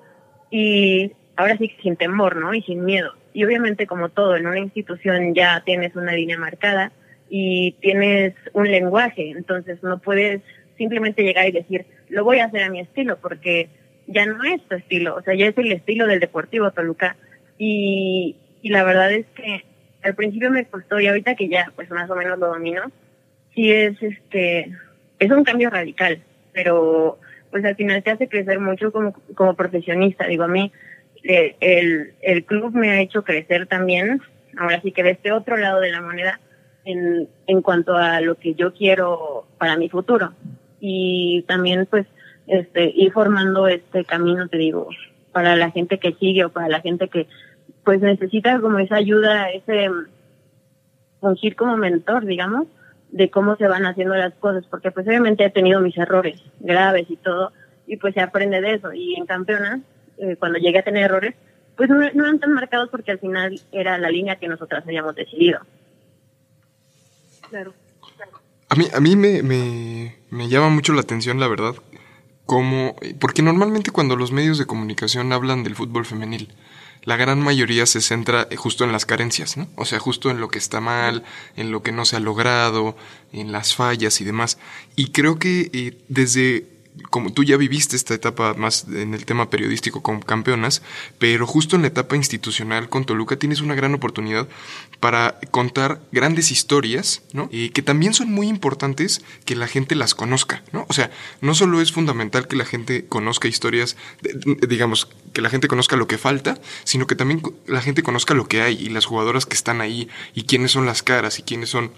y 0.51 1.13
ahora 1.37 1.57
sí 1.57 1.73
sin 1.83 1.97
temor, 1.97 2.37
¿no? 2.37 2.53
Y 2.55 2.63
sin 2.63 2.85
miedo. 2.85 3.13
Y 3.33 3.45
obviamente 3.45 3.87
como 3.87 4.09
todo, 4.09 4.37
en 4.37 4.47
una 4.47 4.59
institución 4.59 5.35
ya 5.35 5.63
tienes 5.65 5.95
una 5.97 6.13
línea 6.13 6.39
marcada 6.39 6.93
y 7.35 7.73
tienes 7.81 8.35
un 8.53 8.71
lenguaje, 8.71 9.31
entonces 9.31 9.83
no 9.83 9.99
puedes 10.01 10.43
simplemente 10.77 11.23
llegar 11.23 11.49
y 11.49 11.53
decir, 11.53 11.87
lo 12.11 12.25
voy 12.25 12.41
a 12.41 12.45
hacer 12.45 12.63
a 12.63 12.69
mi 12.69 12.81
estilo, 12.81 13.17
porque 13.23 13.71
ya 14.07 14.27
no 14.27 14.45
es 14.45 14.61
tu 14.69 14.75
estilo, 14.75 15.17
o 15.17 15.23
sea, 15.23 15.33
ya 15.33 15.47
es 15.47 15.57
el 15.57 15.73
estilo 15.73 16.07
del 16.07 16.21
Deportivo 16.21 16.73
Toluca. 16.73 17.17
Y, 17.57 18.37
y 18.61 18.69
la 18.69 18.85
verdad 18.85 19.11
es 19.11 19.25
que 19.35 19.65
al 20.03 20.15
principio 20.15 20.51
me 20.51 20.67
costó 20.67 21.01
y 21.01 21.07
ahorita 21.07 21.35
que 21.35 21.49
ya 21.49 21.73
pues 21.75 21.89
más 21.89 22.11
o 22.11 22.17
menos 22.17 22.39
lo 22.39 22.49
domino, 22.49 22.93
sí 23.55 23.73
es 23.73 23.97
este 24.03 24.71
es 25.19 25.31
un 25.31 25.45
cambio 25.45 25.71
radical, 25.71 26.21
pero 26.53 27.19
pues 27.51 27.65
al 27.65 27.77
final 27.77 28.03
te 28.03 28.11
hace 28.11 28.29
crecer 28.29 28.61
mucho 28.61 28.93
como, 28.93 29.15
como 29.35 29.57
profesionista. 29.57 30.27
Digo, 30.27 30.45
a 30.45 30.49
mí 30.49 30.71
eh, 31.25 31.57
el, 31.61 32.13
el 32.21 32.45
club 32.45 32.75
me 32.75 32.91
ha 32.91 33.01
hecho 33.01 33.25
crecer 33.25 33.67
también, 33.69 34.21
ahora 34.59 34.83
sí 34.83 34.93
que 34.93 35.03
de 35.03 35.13
este 35.13 35.33
otro 35.33 35.57
lado 35.57 35.81
de 35.81 35.93
la 35.93 36.03
moneda, 36.03 36.39
en, 36.85 37.29
en 37.47 37.63
cuanto 37.63 37.97
a 37.97 38.21
lo 38.21 38.37
que 38.37 38.55
yo 38.55 38.73
quiero 38.73 39.47
para 39.59 39.77
mi 39.77 39.89
futuro. 39.89 40.33
Y 40.81 41.45
también 41.47 41.87
pues 41.87 42.07
este 42.47 42.93
ir 42.95 43.13
formando 43.13 43.69
este 43.69 44.05
camino, 44.05 44.49
te 44.49 44.59
digo, 44.59 44.89
para 45.33 45.57
la 45.57 45.71
gente 45.71 45.99
que 45.99 46.15
sigue 46.15 46.45
o 46.45 46.51
para 46.51 46.69
la 46.69 46.81
gente 46.81 47.09
que 47.09 47.27
pues 47.85 48.01
necesita 48.01 48.61
como 48.61 48.79
esa 48.79 48.97
ayuda, 48.97 49.51
ese 49.51 49.89
fungir 51.21 51.57
como 51.57 51.77
mentor, 51.77 52.25
digamos, 52.27 52.67
de 53.11 53.31
cómo 53.31 53.57
se 53.57 53.69
van 53.69 53.87
haciendo 53.87 54.15
las 54.15 54.35
cosas, 54.35 54.65
porque 54.67 54.91
pues 54.91 55.07
obviamente 55.07 55.45
he 55.45 55.51
tenido 55.51 55.81
mis 55.81 55.97
errores 55.97 56.43
graves 56.61 57.07
y 57.09 57.17
todo, 57.17 57.53
y 57.87 57.97
pues 57.97 58.15
se 58.15 58.21
aprende 58.21 58.61
de 58.61 58.75
eso. 58.75 58.93
Y 58.93 59.15
en 59.15 59.27
campeonas, 59.27 59.81
eh, 60.19 60.37
cuando 60.37 60.59
llegué 60.59 60.81
a 60.81 60.85
tener 60.85 61.05
errores, 61.05 61.35
pues 61.77 61.89
no, 61.89 61.97
no 61.97 62.25
eran 62.25 62.39
tan 62.39 62.53
marcados 62.53 62.89
porque 62.91 63.13
al 63.13 63.19
final 63.19 63.59
era 63.71 63.99
la 63.99 64.11
línea 64.11 64.37
que 64.37 64.49
nosotras 64.49 64.85
habíamos 64.85 65.15
decidido. 65.15 65.61
Claro. 67.53 67.75
A 68.71 68.75
mí, 68.75 68.89
a 68.95 69.01
mí 69.01 69.17
me, 69.17 69.43
me, 69.43 70.17
me 70.31 70.49
llama 70.49 70.71
mucho 70.71 70.95
la 70.95 71.03
atención, 71.03 71.39
la 71.39 71.49
verdad, 71.49 71.75
cómo, 72.47 72.97
porque 73.21 73.43
normalmente 73.43 73.91
cuando 73.91 74.17
los 74.17 74.33
medios 74.33 74.57
de 74.57 74.65
comunicación 74.65 75.31
hablan 75.35 75.63
del 75.63 75.77
fútbol 75.77 76.07
femenil, 76.07 76.55
la 77.03 77.17
gran 77.17 77.41
mayoría 77.41 77.85
se 77.85 78.01
centra 78.01 78.49
justo 78.57 78.85
en 78.85 78.93
las 78.93 79.05
carencias, 79.05 79.59
¿no? 79.59 79.69
O 79.77 79.85
sea, 79.85 79.99
justo 79.99 80.31
en 80.31 80.41
lo 80.41 80.49
que 80.49 80.59
está 80.59 80.81
mal, 80.81 81.25
en 81.57 81.71
lo 81.71 81.83
que 81.83 81.93
no 81.93 82.07
se 82.07 82.17
ha 82.17 82.21
logrado, 82.21 82.97
en 83.33 83.53
las 83.53 83.75
fallas 83.75 84.23
y 84.23 84.25
demás. 84.25 84.59
Y 84.97 85.11
creo 85.11 85.39
que 85.39 85.69
eh, 85.75 85.99
desde 86.09 86.72
como 87.11 87.33
tú 87.33 87.43
ya 87.43 87.57
viviste 87.57 87.97
esta 87.97 88.15
etapa 88.15 88.55
más 88.55 88.87
en 88.89 89.15
el 89.15 89.25
tema 89.25 89.49
periodístico 89.49 90.03
con 90.03 90.21
campeonas, 90.21 90.83
pero 91.19 91.47
justo 91.47 91.77
en 91.77 91.83
la 91.83 91.89
etapa 91.89 92.17
institucional 92.17 92.89
con 92.89 93.05
Toluca 93.05 93.37
tienes 93.37 93.61
una 93.61 93.75
gran 93.75 93.95
oportunidad 93.95 94.47
para 95.01 95.39
contar 95.51 96.03
grandes 96.13 96.51
historias, 96.51 97.23
¿no? 97.33 97.49
Y 97.51 97.71
que 97.71 97.83
también 97.83 98.13
son 98.13 98.31
muy 98.31 98.49
importantes 98.49 99.23
que 99.45 99.57
la 99.57 99.69
gente 99.69 99.95
las 99.95 100.15
conozca, 100.15 100.63
¿no? 100.73 100.87
O 100.89 100.93
sea, 100.93 101.11
no 101.41 101.55
solo 101.55 101.81
es 101.81 101.93
fundamental 101.93 102.47
que 102.47 102.57
la 102.57 102.67
gente 102.67 103.07
conozca 103.07 103.49
historias, 103.49 103.97
digamos, 104.69 105.09
que 105.33 105.41
la 105.41 105.51
gente 105.51 105.69
conozca 105.69 105.97
lo 105.97 106.07
que 106.07 106.19
falta, 106.19 106.61
sino 106.85 107.07
que 107.07 107.17
también 107.17 107.43
la 107.67 107.81
gente 107.81 108.03
conozca 108.03 108.35
lo 108.35 108.47
que 108.49 108.61
hay 108.61 108.75
y 108.75 108.91
las 108.91 109.07
jugadoras 109.07 109.47
que 109.47 109.55
están 109.55 109.81
ahí 109.81 110.09
y 110.35 110.45
quiénes 110.45 110.73
son 110.73 110.87
las 110.87 111.03
caras 111.03 111.39
y 111.39 111.43
quiénes 111.43 111.71
son 111.71 111.91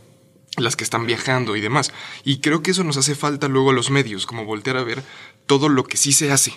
las 0.57 0.77
que 0.77 0.85
están 0.85 1.07
viajando 1.07 1.57
y 1.57 1.61
demás. 1.61 1.93
Y 2.25 2.41
creo 2.41 2.63
que 2.63 2.71
eso 2.71 2.85
nos 2.85 2.97
hace 2.97 3.15
falta 3.15 3.49
luego 3.49 3.71
a 3.71 3.75
los 3.75 3.91
medios, 3.91 4.27
como 4.27 4.45
voltear 4.45 4.77
a 4.77 4.85
ver 4.85 5.03
todo 5.47 5.69
lo 5.69 5.85
que 5.85 5.97
sí 5.97 6.13
se 6.13 6.31
hace. 6.31 6.53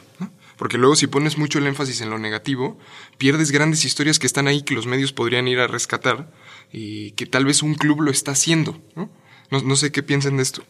Porque 0.58 0.78
luego 0.78 0.96
si 0.96 1.08
pones 1.08 1.38
mucho 1.38 1.60
el 1.60 1.68
énfasis 1.68 2.02
en 2.02 2.10
lo 2.10 2.18
negativo, 2.18 2.78
pierdes 3.18 3.52
grandes 3.52 3.86
historias 3.86 4.20
que 4.20 4.28
están 4.28 4.48
ahí 4.48 4.64
que 4.64 4.74
los 4.74 4.88
medios 4.88 5.14
podrían 5.14 5.48
ir 5.48 5.60
a 5.60 5.68
rescatar 5.68 6.28
y 6.72 7.12
que 7.12 7.26
tal 7.26 7.46
vez 7.46 7.62
un 7.62 7.76
club 7.76 8.02
lo 8.02 8.12
está 8.12 8.32
haciendo. 8.32 8.78
No, 8.96 9.10
no, 9.52 9.76
sé 9.76 9.92
qué 9.92 10.04
piensan 10.04 10.38
de 10.38 10.44
esto. 10.44 10.64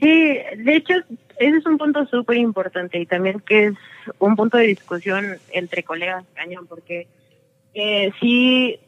Sí, 0.00 0.38
de 0.56 0.76
hecho, 0.76 0.94
ese 1.38 1.58
es 1.58 1.66
un 1.66 1.76
punto 1.76 2.06
súper 2.06 2.38
importante 2.38 2.98
y 2.98 3.04
también 3.04 3.40
que 3.40 3.66
es 3.66 3.74
un 4.18 4.34
punto 4.34 4.56
de 4.56 4.66
discusión 4.66 5.36
entre 5.52 5.82
colegas 5.82 6.24
cañón, 6.34 6.66
porque 6.66 7.06
eh, 7.74 8.10
sí 8.20 8.80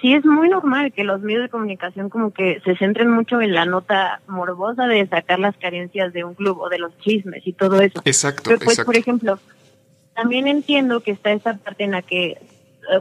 sí 0.00 0.14
es 0.14 0.24
muy 0.24 0.48
normal 0.48 0.92
que 0.92 1.04
los 1.04 1.20
medios 1.20 1.42
de 1.42 1.48
comunicación 1.48 2.08
como 2.08 2.32
que 2.32 2.60
se 2.64 2.76
centren 2.76 3.10
mucho 3.10 3.40
en 3.40 3.54
la 3.54 3.64
nota 3.64 4.20
morbosa 4.28 4.86
de 4.86 5.06
sacar 5.06 5.38
las 5.38 5.56
carencias 5.56 6.12
de 6.12 6.24
un 6.24 6.34
club 6.34 6.60
o 6.60 6.68
de 6.68 6.78
los 6.78 6.96
chismes 6.98 7.46
y 7.46 7.52
todo 7.52 7.80
eso. 7.80 8.00
Exacto. 8.04 8.42
Pero 8.44 8.60
pues, 8.60 8.80
por 8.80 8.96
ejemplo, 8.96 9.38
también 10.14 10.46
entiendo 10.46 11.00
que 11.00 11.10
está 11.10 11.32
esa 11.32 11.56
parte 11.56 11.84
en 11.84 11.92
la 11.92 12.02
que, 12.02 12.26
eh, 12.30 12.38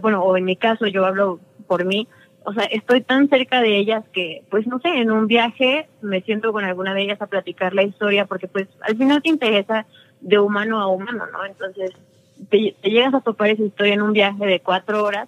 bueno, 0.01 0.23
o 0.23 0.35
en 0.37 0.45
mi 0.45 0.55
caso 0.55 0.87
yo 0.87 1.05
hablo 1.05 1.39
por 1.67 1.85
mí, 1.85 2.07
o 2.45 2.53
sea, 2.53 2.63
estoy 2.63 3.01
tan 3.01 3.27
cerca 3.29 3.61
de 3.61 3.77
ellas 3.77 4.03
que, 4.11 4.43
pues 4.49 4.65
no 4.65 4.79
sé, 4.79 4.89
en 4.89 5.11
un 5.11 5.27
viaje 5.27 5.87
me 6.01 6.21
siento 6.21 6.51
con 6.51 6.63
alguna 6.63 6.93
de 6.93 7.03
ellas 7.03 7.21
a 7.21 7.27
platicar 7.27 7.73
la 7.73 7.83
historia 7.83 8.25
porque 8.25 8.47
pues 8.47 8.67
al 8.81 8.97
final 8.97 9.21
te 9.21 9.29
interesa 9.29 9.85
de 10.21 10.39
humano 10.39 10.79
a 10.79 10.87
humano, 10.87 11.25
¿no? 11.31 11.45
Entonces, 11.45 11.91
te 12.49 12.75
llegas 12.81 13.13
a 13.13 13.21
topar 13.21 13.49
esa 13.49 13.63
historia 13.63 13.93
en 13.93 14.01
un 14.01 14.13
viaje 14.13 14.45
de 14.45 14.61
cuatro 14.61 15.03
horas 15.03 15.27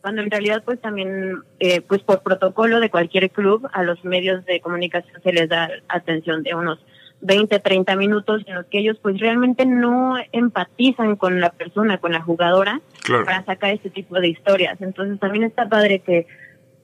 cuando 0.00 0.22
en 0.22 0.30
realidad 0.30 0.62
pues 0.64 0.80
también 0.80 1.42
eh, 1.58 1.80
pues 1.82 2.02
por 2.02 2.22
protocolo 2.22 2.80
de 2.80 2.90
cualquier 2.90 3.30
club 3.30 3.68
a 3.72 3.82
los 3.82 4.04
medios 4.04 4.44
de 4.46 4.60
comunicación 4.60 5.20
se 5.22 5.32
les 5.32 5.48
da 5.48 5.70
atención 5.88 6.42
de 6.42 6.54
unos 6.54 6.78
20, 7.22 7.58
30 7.58 7.96
minutos 7.96 8.42
en 8.46 8.54
los 8.54 8.66
que 8.66 8.78
ellos 8.78 8.98
pues 9.02 9.18
realmente 9.20 9.66
no 9.66 10.14
empatizan 10.32 11.16
con 11.16 11.40
la 11.40 11.50
persona, 11.50 11.98
con 11.98 12.12
la 12.12 12.22
jugadora 12.22 12.80
para 13.06 13.44
sacar 13.44 13.72
este 13.72 13.90
tipo 13.90 14.18
de 14.20 14.28
historias. 14.28 14.80
Entonces 14.80 15.18
también 15.20 15.44
está 15.44 15.68
padre 15.68 16.00
que, 16.00 16.26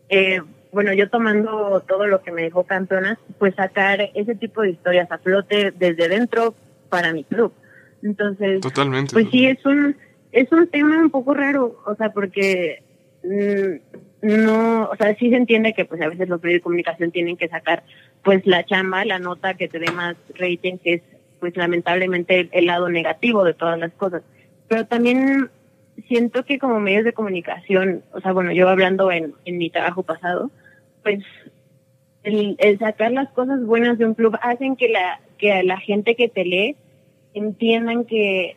eh, 0.08 0.42
bueno, 0.72 0.92
yo 0.92 1.08
tomando 1.08 1.82
todo 1.88 2.06
lo 2.06 2.22
que 2.22 2.32
me 2.32 2.42
dejó 2.42 2.64
campeonas, 2.64 3.18
pues 3.38 3.54
sacar 3.54 4.10
ese 4.14 4.34
tipo 4.34 4.62
de 4.62 4.70
historias 4.70 5.10
a 5.10 5.18
flote 5.18 5.70
desde 5.70 6.08
dentro 6.08 6.54
para 6.90 7.12
mi 7.12 7.24
club. 7.24 7.52
Entonces, 8.02 8.60
Totalmente. 8.60 9.14
pues 9.14 9.28
sí, 9.30 9.46
es 9.46 9.64
un, 9.64 9.96
es 10.32 10.52
un 10.52 10.68
tema 10.68 10.98
un 10.98 11.10
poco 11.10 11.32
raro, 11.32 11.80
o 11.86 11.94
sea, 11.94 12.10
porque 12.10 12.82
no, 14.22 14.88
o 14.90 14.96
sea, 14.96 15.14
sí 15.16 15.30
se 15.30 15.36
entiende 15.36 15.72
que 15.72 15.84
pues 15.84 16.00
a 16.00 16.08
veces 16.08 16.28
los 16.28 16.42
medios 16.42 16.58
de 16.58 16.62
comunicación 16.62 17.10
tienen 17.10 17.36
que 17.36 17.48
sacar 17.48 17.82
pues 18.22 18.46
la 18.46 18.64
chamba, 18.64 19.04
la 19.04 19.18
nota 19.18 19.54
que 19.54 19.68
te 19.68 19.78
dé 19.78 19.90
más 19.92 20.16
rating, 20.34 20.78
que 20.78 20.94
es 20.94 21.02
pues 21.38 21.56
lamentablemente 21.56 22.48
el, 22.50 22.66
lado 22.66 22.88
negativo 22.88 23.44
de 23.44 23.54
todas 23.54 23.78
las 23.78 23.92
cosas. 23.92 24.22
Pero 24.68 24.86
también 24.86 25.50
siento 26.08 26.44
que 26.44 26.58
como 26.58 26.80
medios 26.80 27.04
de 27.04 27.12
comunicación, 27.12 28.02
o 28.12 28.20
sea, 28.20 28.32
bueno, 28.32 28.52
yo 28.52 28.68
hablando 28.68 29.12
en, 29.12 29.34
en 29.44 29.58
mi 29.58 29.70
trabajo 29.70 30.02
pasado, 30.02 30.50
pues 31.02 31.22
el, 32.22 32.56
sacar 32.78 33.12
las 33.12 33.30
cosas 33.30 33.64
buenas 33.64 33.98
de 33.98 34.06
un 34.06 34.14
club 34.14 34.36
hacen 34.42 34.76
que 34.76 34.88
la 34.88 35.20
que 35.38 35.62
la 35.62 35.78
gente 35.78 36.16
que 36.16 36.28
te 36.28 36.44
lee 36.44 36.76
entiendan 37.34 38.04
que 38.06 38.56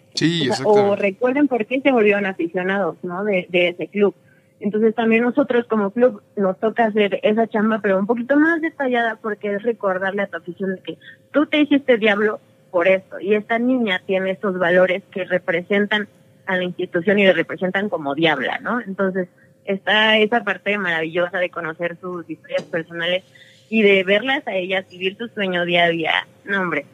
o, 0.63 0.95
recuerden 0.95 1.47
por 1.47 1.65
qué 1.65 1.81
se 1.81 1.91
volvieron 1.91 2.25
aficionados, 2.25 2.95
¿no? 3.03 3.23
De, 3.23 3.45
de 3.49 3.69
ese 3.69 3.87
club. 3.87 4.15
Entonces 4.59 4.93
también 4.93 5.23
nosotros 5.23 5.65
como 5.67 5.91
club 5.91 6.21
nos 6.35 6.59
toca 6.59 6.85
hacer 6.85 7.19
esa 7.23 7.47
chamba, 7.47 7.79
pero 7.81 7.97
un 7.97 8.07
poquito 8.07 8.37
más 8.37 8.61
detallada 8.61 9.17
porque 9.21 9.55
es 9.55 9.63
recordarle 9.63 10.23
a 10.23 10.27
tu 10.27 10.37
afición 10.37 10.79
que 10.83 10.97
tú 11.31 11.45
te 11.45 11.61
hiciste 11.61 11.97
diablo 11.97 12.39
por 12.71 12.87
esto 12.87 13.19
y 13.19 13.35
esta 13.35 13.57
niña 13.57 14.01
tiene 14.05 14.31
estos 14.31 14.59
valores 14.59 15.03
que 15.11 15.23
representan 15.23 16.07
a 16.45 16.57
la 16.57 16.63
institución 16.63 17.19
y 17.19 17.25
le 17.25 17.33
representan 17.33 17.89
como 17.89 18.15
diabla, 18.15 18.59
¿no? 18.59 18.81
Entonces 18.81 19.29
está 19.65 20.17
esa 20.17 20.43
parte 20.43 20.77
maravillosa 20.77 21.37
de 21.37 21.49
conocer 21.49 21.97
sus 22.01 22.29
historias 22.29 22.63
personales 22.63 23.23
y 23.69 23.83
de 23.83 24.03
verlas 24.03 24.45
a 24.47 24.55
ellas 24.55 24.85
vivir 24.89 25.15
su 25.17 25.27
sueño 25.29 25.63
día 25.63 25.85
a 25.85 25.89
día. 25.89 26.27
No, 26.43 26.61
hombre, 26.61 26.85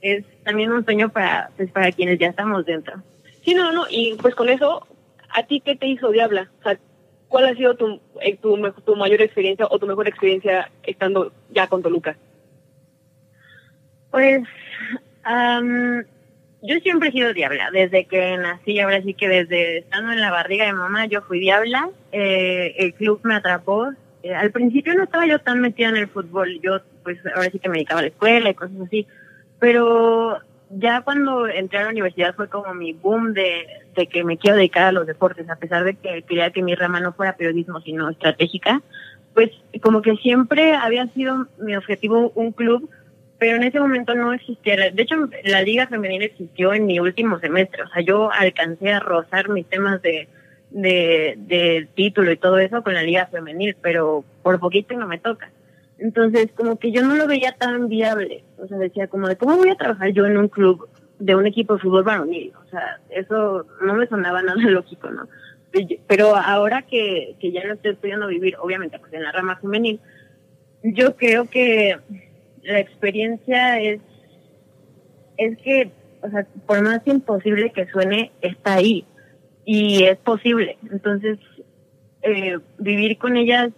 es 0.00 0.24
también 0.42 0.72
un 0.72 0.84
sueño 0.84 1.10
para, 1.10 1.50
pues, 1.56 1.70
para 1.70 1.92
quienes 1.92 2.18
ya 2.18 2.28
estamos 2.28 2.64
dentro. 2.64 3.02
Sí, 3.44 3.54
no, 3.54 3.72
no, 3.72 3.84
y 3.90 4.16
pues 4.20 4.34
con 4.34 4.48
eso, 4.48 4.86
¿a 5.28 5.42
ti 5.42 5.60
qué 5.60 5.76
te 5.76 5.86
hizo 5.86 6.10
diabla? 6.10 6.50
O 6.60 6.62
sea, 6.62 6.78
¿Cuál 7.28 7.46
ha 7.46 7.54
sido 7.54 7.74
tu, 7.74 8.00
eh, 8.20 8.36
tu, 8.36 8.56
tu 8.84 8.96
mayor 8.96 9.20
experiencia 9.22 9.66
o 9.70 9.78
tu 9.78 9.86
mejor 9.86 10.08
experiencia 10.08 10.70
estando 10.82 11.32
ya 11.50 11.66
con 11.66 11.82
Toluca? 11.82 12.16
Pues 14.10 14.42
yo 16.62 16.76
siempre 16.80 17.08
he 17.08 17.12
sido 17.12 17.32
diabla, 17.32 17.70
desde 17.72 18.06
que 18.06 18.36
nací, 18.38 18.78
ahora 18.80 19.02
sí 19.02 19.14
que 19.14 19.28
desde 19.28 19.78
estando 19.78 20.12
en 20.12 20.20
la 20.20 20.30
barriga 20.30 20.64
de 20.64 20.72
mamá 20.72 21.06
yo 21.06 21.20
fui 21.22 21.40
diabla, 21.40 21.90
eh, 22.12 22.74
el 22.78 22.94
club 22.94 23.20
me 23.22 23.34
atrapó, 23.34 23.92
eh, 24.22 24.34
al 24.34 24.50
principio 24.50 24.94
no 24.94 25.04
estaba 25.04 25.26
yo 25.26 25.38
tan 25.40 25.60
metida 25.60 25.88
en 25.88 25.96
el 25.96 26.08
fútbol, 26.08 26.60
yo 26.62 26.80
pues 27.02 27.18
ahora 27.34 27.50
sí 27.50 27.58
que 27.58 27.68
me 27.68 27.74
dedicaba 27.74 28.00
a 28.00 28.04
la 28.04 28.08
escuela 28.08 28.50
y 28.50 28.54
cosas 28.54 28.76
así, 28.86 29.06
pero 29.58 30.38
ya 30.78 31.02
cuando 31.02 31.46
entré 31.46 31.78
a 31.78 31.84
la 31.84 31.90
universidad 31.90 32.34
fue 32.34 32.48
como 32.48 32.74
mi 32.74 32.92
boom 32.92 33.32
de, 33.32 33.66
de 33.94 34.06
que 34.06 34.24
me 34.24 34.36
quiero 34.38 34.56
dedicar 34.56 34.84
a 34.84 34.92
los 34.92 35.06
deportes, 35.06 35.48
a 35.48 35.56
pesar 35.56 35.84
de 35.84 35.94
que 35.94 36.22
quería 36.22 36.50
que 36.50 36.62
mi 36.62 36.74
rama 36.74 37.00
no 37.00 37.12
fuera 37.12 37.36
periodismo, 37.36 37.80
sino 37.80 38.10
estratégica, 38.10 38.82
pues 39.34 39.50
como 39.82 40.02
que 40.02 40.16
siempre 40.16 40.74
había 40.74 41.06
sido 41.08 41.48
mi 41.58 41.76
objetivo 41.76 42.32
un 42.34 42.52
club, 42.52 42.88
pero 43.38 43.56
en 43.56 43.64
ese 43.64 43.80
momento 43.80 44.14
no 44.14 44.32
existía. 44.32 44.90
De 44.90 45.02
hecho, 45.02 45.28
la 45.44 45.62
liga 45.62 45.86
femenina 45.86 46.24
existió 46.24 46.72
en 46.72 46.86
mi 46.86 46.98
último 47.00 47.38
semestre, 47.40 47.82
o 47.82 47.88
sea, 47.88 48.02
yo 48.02 48.30
alcancé 48.32 48.92
a 48.92 49.00
rozar 49.00 49.48
mis 49.48 49.66
temas 49.66 50.00
de, 50.02 50.28
de, 50.70 51.34
de 51.38 51.88
título 51.94 52.30
y 52.32 52.36
todo 52.36 52.58
eso 52.58 52.82
con 52.82 52.94
la 52.94 53.02
liga 53.02 53.26
femenil, 53.26 53.76
pero 53.80 54.24
por 54.42 54.58
poquito 54.60 54.96
no 54.96 55.06
me 55.06 55.18
toca. 55.18 55.50
Entonces, 55.98 56.50
como 56.56 56.78
que 56.78 56.92
yo 56.92 57.02
no 57.02 57.14
lo 57.14 57.26
veía 57.26 57.52
tan 57.52 57.88
viable. 57.88 58.44
O 58.58 58.66
sea, 58.66 58.78
decía 58.78 59.06
como 59.06 59.28
de, 59.28 59.36
¿cómo 59.36 59.56
voy 59.56 59.70
a 59.70 59.76
trabajar 59.76 60.10
yo 60.10 60.26
en 60.26 60.36
un 60.36 60.48
club 60.48 60.88
de 61.18 61.34
un 61.34 61.46
equipo 61.46 61.74
de 61.74 61.80
fútbol 61.80 62.04
varonil? 62.04 62.52
O 62.64 62.68
sea, 62.68 63.00
eso 63.10 63.66
no 63.82 63.94
me 63.94 64.06
sonaba 64.06 64.42
nada 64.42 64.62
lógico, 64.62 65.10
¿no? 65.10 65.28
Pero 66.06 66.36
ahora 66.36 66.82
que, 66.82 67.34
que 67.40 67.50
ya 67.50 67.64
lo 67.64 67.74
estoy 67.74 67.94
pudiendo 67.94 68.28
vivir, 68.28 68.56
obviamente, 68.60 68.98
pues 68.98 69.12
en 69.12 69.24
la 69.24 69.32
rama 69.32 69.56
femenil, 69.56 70.00
yo 70.84 71.16
creo 71.16 71.46
que 71.50 71.96
la 72.62 72.78
experiencia 72.78 73.80
es, 73.80 74.00
es 75.36 75.58
que, 75.58 75.90
o 76.22 76.30
sea, 76.30 76.46
por 76.66 76.80
más 76.82 77.00
imposible 77.06 77.72
que 77.72 77.88
suene, 77.88 78.30
está 78.40 78.74
ahí. 78.74 79.04
Y 79.64 80.04
es 80.04 80.16
posible. 80.18 80.78
Entonces, 80.92 81.38
eh, 82.22 82.58
vivir 82.78 83.18
con 83.18 83.36
ellas 83.36 83.70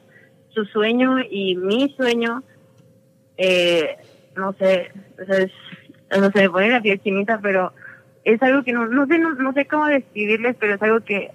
su 0.57 0.65
sueño 0.65 1.19
y 1.31 1.55
mi 1.55 1.95
sueño, 1.99 2.43
eh, 3.37 3.99
no 4.35 4.55
sé, 4.55 4.91
sea, 5.27 5.47
no 6.19 6.31
sé, 6.31 6.41
me 6.41 6.51
pone 6.51 6.71
la 6.71 6.81
piel 6.81 6.99
chinita, 7.03 7.39
pero 7.43 7.75
es 8.25 8.43
algo 8.43 8.65
que 8.65 8.73
no, 8.73 8.87
no 8.87 9.07
sé, 9.07 9.19
no, 9.19 9.35
no 9.35 9.53
sé 9.53 9.67
cómo 9.67 9.85
describirles, 9.87 10.57
pero 10.59 10.75
es 10.75 10.83
algo 10.83 11.01
que 11.01 11.31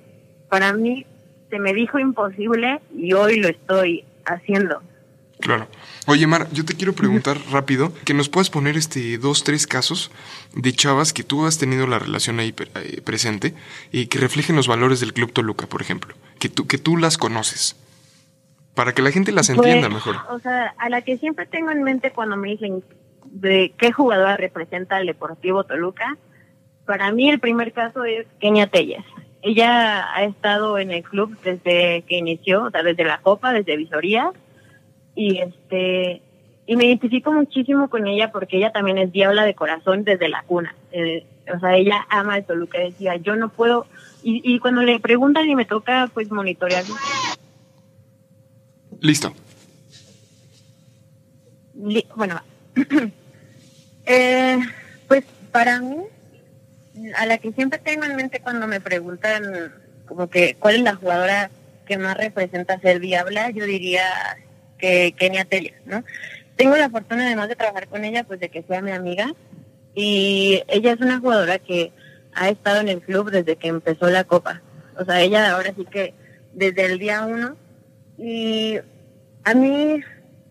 para 0.50 0.74
mí 0.74 1.06
se 1.52 1.60
me 1.60 1.72
dijo 1.74 2.00
imposible 2.00 2.82
y 2.98 3.14
hoy 3.14 3.40
lo 3.40 3.50
estoy 3.50 4.04
haciendo. 4.26 4.82
Claro. 5.40 5.68
Oye, 6.08 6.26
Mar, 6.26 6.48
yo 6.52 6.66
te 6.66 6.74
quiero 6.74 6.94
preguntar 6.94 7.38
rápido 7.52 7.94
que 8.06 8.16
nos 8.16 8.28
puedas 8.30 8.50
poner 8.50 8.76
este 8.76 9.20
dos, 9.20 9.44
tres 9.44 9.68
casos 9.68 10.12
de 10.56 10.74
chavas 10.74 11.14
que 11.14 11.24
tú 11.24 11.46
has 11.46 11.60
tenido 11.60 11.86
la 11.86 12.00
relación 12.00 12.40
ahí 12.40 12.56
eh, 12.76 13.02
presente 13.02 13.54
y 13.92 14.08
que 14.08 14.18
reflejen 14.18 14.56
los 14.56 14.68
valores 14.68 15.00
del 15.00 15.14
Club 15.14 15.32
Toluca, 15.32 15.68
por 15.68 15.82
ejemplo. 15.82 16.16
Que 16.40 16.50
tú, 16.50 16.66
que 16.66 16.80
tú 16.80 16.98
las 16.98 17.18
conoces. 17.18 17.76
Para 18.76 18.94
que 18.94 19.02
la 19.02 19.12
gente 19.12 19.32
las 19.32 19.50
entienda 19.50 19.90
Pues, 19.90 20.06
mejor. 20.06 20.16
O 20.30 20.40
sea, 20.40 20.74
a 20.78 20.90
la 20.90 21.02
que 21.02 21.18
siempre 21.18 21.46
tengo 21.46 21.72
en 21.72 21.84
mente 21.84 22.12
cuando 22.12 22.38
me 22.38 22.50
dicen 22.50 22.84
de 23.26 23.74
qué 23.78 23.92
jugadora 23.92 24.38
representa 24.38 24.98
al 24.98 25.06
Deportivo 25.06 25.64
Toluca, 25.64 26.18
para 26.86 27.12
mí 27.12 27.30
el 27.30 27.40
primer 27.40 27.74
caso 27.74 28.04
es 28.04 28.26
Kenia 28.40 28.68
Telles. 28.68 29.04
Ella 29.42 30.14
ha 30.14 30.24
estado 30.24 30.78
en 30.78 30.92
el 30.92 31.04
club 31.04 31.36
desde 31.44 32.04
que 32.08 32.18
inició, 32.18 32.64
o 32.66 32.70
sea, 32.70 32.84
desde 32.84 33.04
la 33.04 33.20
Copa, 33.20 33.54
desde 33.54 33.78
Visoría, 33.78 34.32
y 35.16 35.40
este 35.40 36.22
y 36.68 36.76
me 36.76 36.86
identifico 36.86 37.32
muchísimo 37.34 37.90
con 37.90 38.08
ella 38.08 38.32
porque 38.32 38.58
ella 38.58 38.72
también 38.72 38.98
es 38.98 39.12
diabla 39.12 39.44
de 39.44 39.56
corazón 39.56 40.04
desde 40.04 40.30
la 40.30 40.44
cuna. 40.44 40.76
Eh, 40.92 41.26
o 41.54 41.60
sea, 41.60 41.76
ella 41.76 42.06
ama 42.10 42.38
el 42.38 42.46
Toluca, 42.46 42.80
decía, 42.80 43.16
yo 43.18 43.36
no 43.36 43.50
puedo, 43.50 43.88
y, 44.24 44.42
y 44.44 44.60
cuando 44.60 44.82
le 44.82 45.00
preguntan 45.00 45.50
y 45.50 45.56
me 45.56 45.66
toca 45.66 46.10
pues 46.14 46.32
monitorear 46.32 46.84
Listo. 49.02 49.34
Li- 51.74 52.08
bueno, 52.16 52.42
eh, 54.06 54.60
pues 55.08 55.24
para 55.52 55.80
mí, 55.82 55.98
a 57.18 57.26
la 57.26 57.38
que 57.40 57.52
siempre 57.52 57.80
tengo 57.80 58.06
en 58.06 58.16
mente 58.16 58.40
cuando 58.40 58.68
me 58.68 58.80
preguntan 58.80 59.74
como 60.06 60.30
que 60.30 60.56
cuál 60.60 60.76
es 60.76 60.82
la 60.84 60.96
jugadora 60.96 61.50
que 61.86 61.98
más 61.98 62.16
representa 62.16 62.80
ser 62.80 63.00
diabla, 63.00 63.50
yo 63.50 63.66
diría 63.66 64.04
que 64.78 65.14
Kenia 65.18 65.46
Telles, 65.46 65.74
¿no? 65.86 66.04
Tengo 66.56 66.78
la 66.78 66.90
fortuna 66.90 67.26
además 67.26 67.50
de 67.50 67.56
trabajar 67.56 67.88
con 67.88 68.06
ella, 68.06 68.24
pues 68.24 68.40
de 68.40 68.50
que 68.50 68.62
sea 68.64 68.82
mi 68.82 68.92
amiga 68.92 69.34
y 69.96 70.62
ella 70.68 70.94
es 70.94 71.02
una 71.02 71.20
jugadora 71.20 71.58
que 71.60 71.92
ha 72.34 72.50
estado 72.50 72.82
en 72.82 72.90
el 72.90 73.02
club 73.02 73.32
desde 73.32 73.56
que 73.56 73.68
empezó 73.68 74.10
la 74.10 74.26
copa. 74.26 74.62
O 74.98 75.04
sea, 75.06 75.22
ella 75.22 75.52
ahora 75.52 75.74
sí 75.76 75.86
que 75.86 76.14
desde 76.54 76.86
el 76.86 77.00
día 77.00 77.26
uno 77.26 77.58
y 78.22 78.80
a 79.44 79.54
mí, 79.54 80.02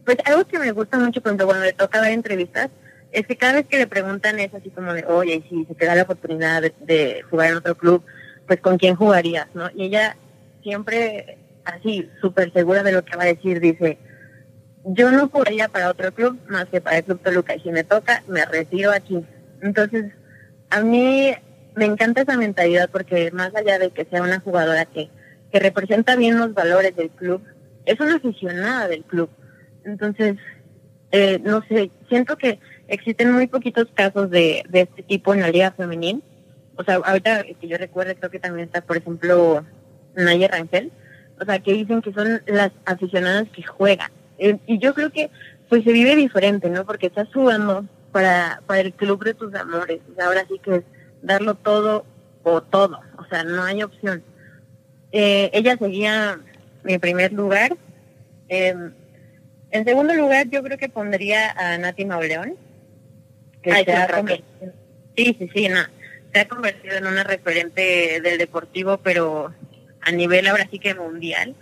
pues 0.04 0.18
algo 0.24 0.44
que 0.46 0.58
me 0.58 0.72
gusta 0.72 0.98
mucho, 0.98 1.22
cuando 1.22 1.52
le 1.54 1.72
toca 1.72 2.00
ver 2.00 2.12
entrevistas, 2.12 2.68
es 3.12 3.26
que 3.26 3.36
cada 3.36 3.54
vez 3.54 3.66
que 3.66 3.78
le 3.78 3.86
preguntan 3.86 4.38
es 4.38 4.52
así 4.54 4.70
como 4.70 4.92
de, 4.92 5.04
oye, 5.04 5.44
si 5.48 5.64
se 5.64 5.74
te 5.74 5.86
da 5.86 5.94
la 5.94 6.02
oportunidad 6.02 6.62
de, 6.62 6.74
de 6.80 7.22
jugar 7.28 7.50
en 7.50 7.56
otro 7.56 7.76
club, 7.76 8.04
pues 8.46 8.60
con 8.60 8.78
quién 8.78 8.96
jugarías, 8.96 9.46
¿no? 9.54 9.70
Y 9.74 9.84
ella 9.84 10.16
siempre 10.62 11.38
así, 11.64 12.10
súper 12.20 12.52
segura 12.52 12.82
de 12.82 12.92
lo 12.92 13.04
que 13.04 13.16
va 13.16 13.24
a 13.24 13.26
decir, 13.26 13.60
dice, 13.60 13.98
yo 14.84 15.10
no 15.10 15.28
jugaría 15.28 15.68
para 15.68 15.90
otro 15.90 16.12
club 16.12 16.38
más 16.48 16.66
que 16.66 16.80
para 16.80 16.98
el 16.98 17.04
Club 17.04 17.20
Toluca, 17.22 17.54
y 17.54 17.60
si 17.60 17.70
me 17.70 17.84
toca, 17.84 18.22
me 18.26 18.44
retiro 18.44 18.92
aquí. 18.92 19.24
Entonces, 19.62 20.06
a 20.70 20.80
mí 20.80 21.32
me 21.74 21.84
encanta 21.84 22.22
esa 22.22 22.36
mentalidad 22.36 22.88
porque 22.90 23.30
más 23.32 23.54
allá 23.54 23.78
de 23.78 23.90
que 23.90 24.04
sea 24.06 24.22
una 24.22 24.40
jugadora 24.40 24.86
que, 24.86 25.10
que 25.52 25.58
representa 25.58 26.16
bien 26.16 26.38
los 26.38 26.54
valores 26.54 26.96
del 26.96 27.10
club, 27.10 27.42
es 27.84 27.98
una 28.00 28.16
aficionada 28.16 28.88
del 28.88 29.04
club. 29.04 29.30
Entonces, 29.84 30.36
eh, 31.12 31.40
no 31.42 31.62
sé, 31.68 31.90
siento 32.08 32.36
que 32.36 32.58
existen 32.88 33.32
muy 33.32 33.46
poquitos 33.46 33.88
casos 33.94 34.30
de, 34.30 34.64
de 34.68 34.82
este 34.82 35.02
tipo 35.02 35.34
en 35.34 35.40
la 35.40 35.50
liga 35.50 35.72
femenil. 35.72 36.22
O 36.76 36.84
sea, 36.84 36.96
ahorita 36.96 37.44
que 37.60 37.68
yo 37.68 37.76
recuerdo, 37.76 38.14
creo 38.14 38.30
que 38.30 38.38
también 38.38 38.66
está, 38.66 38.80
por 38.80 38.96
ejemplo, 38.96 39.64
Naya 40.14 40.48
Rangel. 40.48 40.92
O 41.40 41.44
sea, 41.44 41.58
que 41.58 41.72
dicen 41.72 42.02
que 42.02 42.12
son 42.12 42.42
las 42.46 42.70
aficionadas 42.84 43.48
que 43.50 43.62
juegan. 43.62 44.10
Eh, 44.38 44.58
y 44.66 44.78
yo 44.78 44.94
creo 44.94 45.10
que 45.10 45.30
pues 45.68 45.84
se 45.84 45.92
vive 45.92 46.16
diferente, 46.16 46.68
¿no? 46.68 46.84
Porque 46.84 47.06
estás 47.06 47.28
jugando 47.32 47.84
para, 48.12 48.62
para 48.66 48.80
el 48.80 48.92
club 48.92 49.24
de 49.24 49.34
tus 49.34 49.54
amores. 49.54 50.00
Ahora 50.20 50.44
sí 50.48 50.58
que 50.62 50.76
es 50.76 50.82
darlo 51.22 51.54
todo 51.54 52.04
o 52.42 52.60
todo. 52.60 52.98
O 53.18 53.24
sea, 53.26 53.44
no 53.44 53.62
hay 53.62 53.82
opción. 53.82 54.22
Eh, 55.12 55.50
ella 55.52 55.76
seguía 55.78 56.40
mi 56.82 56.98
primer 56.98 57.32
lugar. 57.32 57.76
Eh, 58.48 58.74
en 59.70 59.84
segundo 59.84 60.14
lugar, 60.14 60.48
yo 60.50 60.62
creo 60.62 60.78
que 60.78 60.88
pondría 60.88 61.50
a 61.52 61.78
Nati 61.78 62.04
Mauleón, 62.04 62.56
que 63.62 63.72
Ay, 63.72 63.84
se 63.84 63.92
ha 63.92 64.08
convertido, 64.08 64.72
sí, 65.16 65.36
sí, 65.38 65.50
sí, 65.54 65.68
no, 65.68 65.80
se 66.32 66.40
ha 66.40 66.48
convertido 66.48 66.96
en 66.96 67.06
una 67.06 67.22
referente 67.22 68.20
del 68.20 68.38
deportivo, 68.38 68.98
pero 68.98 69.54
a 70.00 70.12
nivel 70.12 70.46
ahora 70.48 70.66
sí 70.70 70.78
que 70.78 70.94
mundial. 70.94 71.54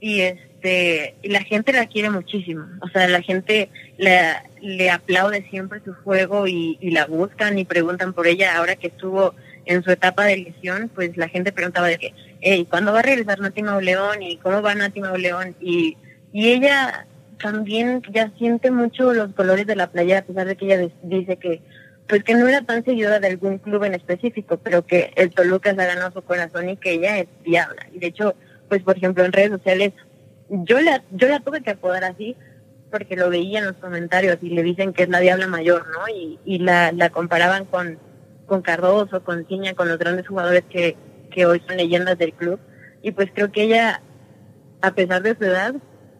Y 0.00 0.20
este, 0.20 1.14
y 1.22 1.28
la 1.28 1.42
gente 1.42 1.72
la 1.72 1.86
quiere 1.86 2.10
muchísimo. 2.10 2.66
O 2.80 2.88
sea, 2.88 3.08
la 3.08 3.22
gente 3.22 3.68
la, 3.98 4.44
le 4.60 4.90
aplaude 4.90 5.46
siempre 5.50 5.80
su 5.84 5.94
juego 5.94 6.46
y, 6.46 6.78
y 6.80 6.90
la 6.90 7.06
buscan 7.06 7.58
y 7.58 7.64
preguntan 7.64 8.12
por 8.12 8.26
ella. 8.26 8.56
Ahora 8.56 8.76
que 8.76 8.88
estuvo 8.88 9.34
en 9.66 9.82
su 9.82 9.90
etapa 9.90 10.24
de 10.24 10.38
lesión, 10.38 10.90
pues 10.94 11.16
la 11.16 11.28
gente 11.28 11.52
preguntaba 11.52 11.88
de 11.88 11.98
que, 11.98 12.14
hey, 12.40 12.66
¿cuándo 12.68 12.92
va 12.92 13.00
a 13.00 13.02
regresar 13.02 13.40
Nati 13.40 13.62
Mauleón? 13.62 14.22
¿Y 14.22 14.36
cómo 14.38 14.62
va 14.62 14.74
Nati 14.74 15.00
Mauleón? 15.00 15.54
Y, 15.60 15.96
y 16.32 16.50
ella 16.50 17.06
también 17.40 18.02
ya 18.12 18.30
siente 18.38 18.70
mucho 18.70 19.12
los 19.12 19.32
colores 19.34 19.66
de 19.66 19.76
la 19.76 19.90
playa, 19.90 20.18
a 20.18 20.22
pesar 20.22 20.46
de 20.46 20.56
que 20.56 20.66
ella 20.66 20.88
dice 21.02 21.36
que 21.36 21.62
pues 22.08 22.24
que 22.24 22.34
no 22.34 22.48
era 22.48 22.62
tan 22.62 22.84
seguidora 22.84 23.20
de 23.20 23.28
algún 23.28 23.58
club 23.58 23.84
en 23.84 23.94
específico, 23.94 24.56
pero 24.56 24.84
que 24.84 25.12
el 25.14 25.30
Toluca 25.30 25.72
se 25.72 25.80
ha 25.80 25.86
ganado 25.86 26.10
su 26.10 26.22
corazón 26.22 26.68
y 26.68 26.76
que 26.76 26.94
ella 26.94 27.18
es 27.18 27.28
diabla. 27.44 27.86
Y 27.92 28.00
de 28.00 28.08
hecho, 28.08 28.34
pues 28.68 28.82
por 28.82 28.96
ejemplo 28.96 29.24
en 29.24 29.32
redes 29.32 29.50
sociales, 29.50 29.92
yo 30.48 30.80
la, 30.80 31.04
yo 31.12 31.28
la 31.28 31.38
tuve 31.38 31.62
que 31.62 31.70
apodar 31.70 32.02
así 32.02 32.36
porque 32.90 33.14
lo 33.14 33.30
veía 33.30 33.60
en 33.60 33.66
los 33.66 33.76
comentarios 33.76 34.38
y 34.42 34.50
le 34.50 34.64
dicen 34.64 34.92
que 34.92 35.04
es 35.04 35.08
la 35.08 35.20
diabla 35.20 35.46
mayor, 35.46 35.86
¿no? 35.88 36.12
Y, 36.12 36.40
y 36.44 36.58
la, 36.58 36.90
la 36.90 37.10
comparaban 37.10 37.64
con, 37.64 37.98
con 38.46 38.60
Cardoso, 38.62 39.22
con 39.22 39.46
Ciña, 39.46 39.74
con 39.74 39.88
los 39.88 39.98
grandes 39.98 40.26
jugadores 40.26 40.64
que, 40.68 40.96
que 41.30 41.46
hoy 41.46 41.62
son 41.66 41.76
leyendas 41.76 42.18
del 42.18 42.32
club. 42.34 42.58
Y 43.02 43.12
pues 43.12 43.30
creo 43.34 43.50
que 43.50 43.62
ella, 43.62 44.02
a 44.82 44.94
pesar 44.94 45.22
de 45.22 45.36
su 45.36 45.44
edad, 45.44 45.74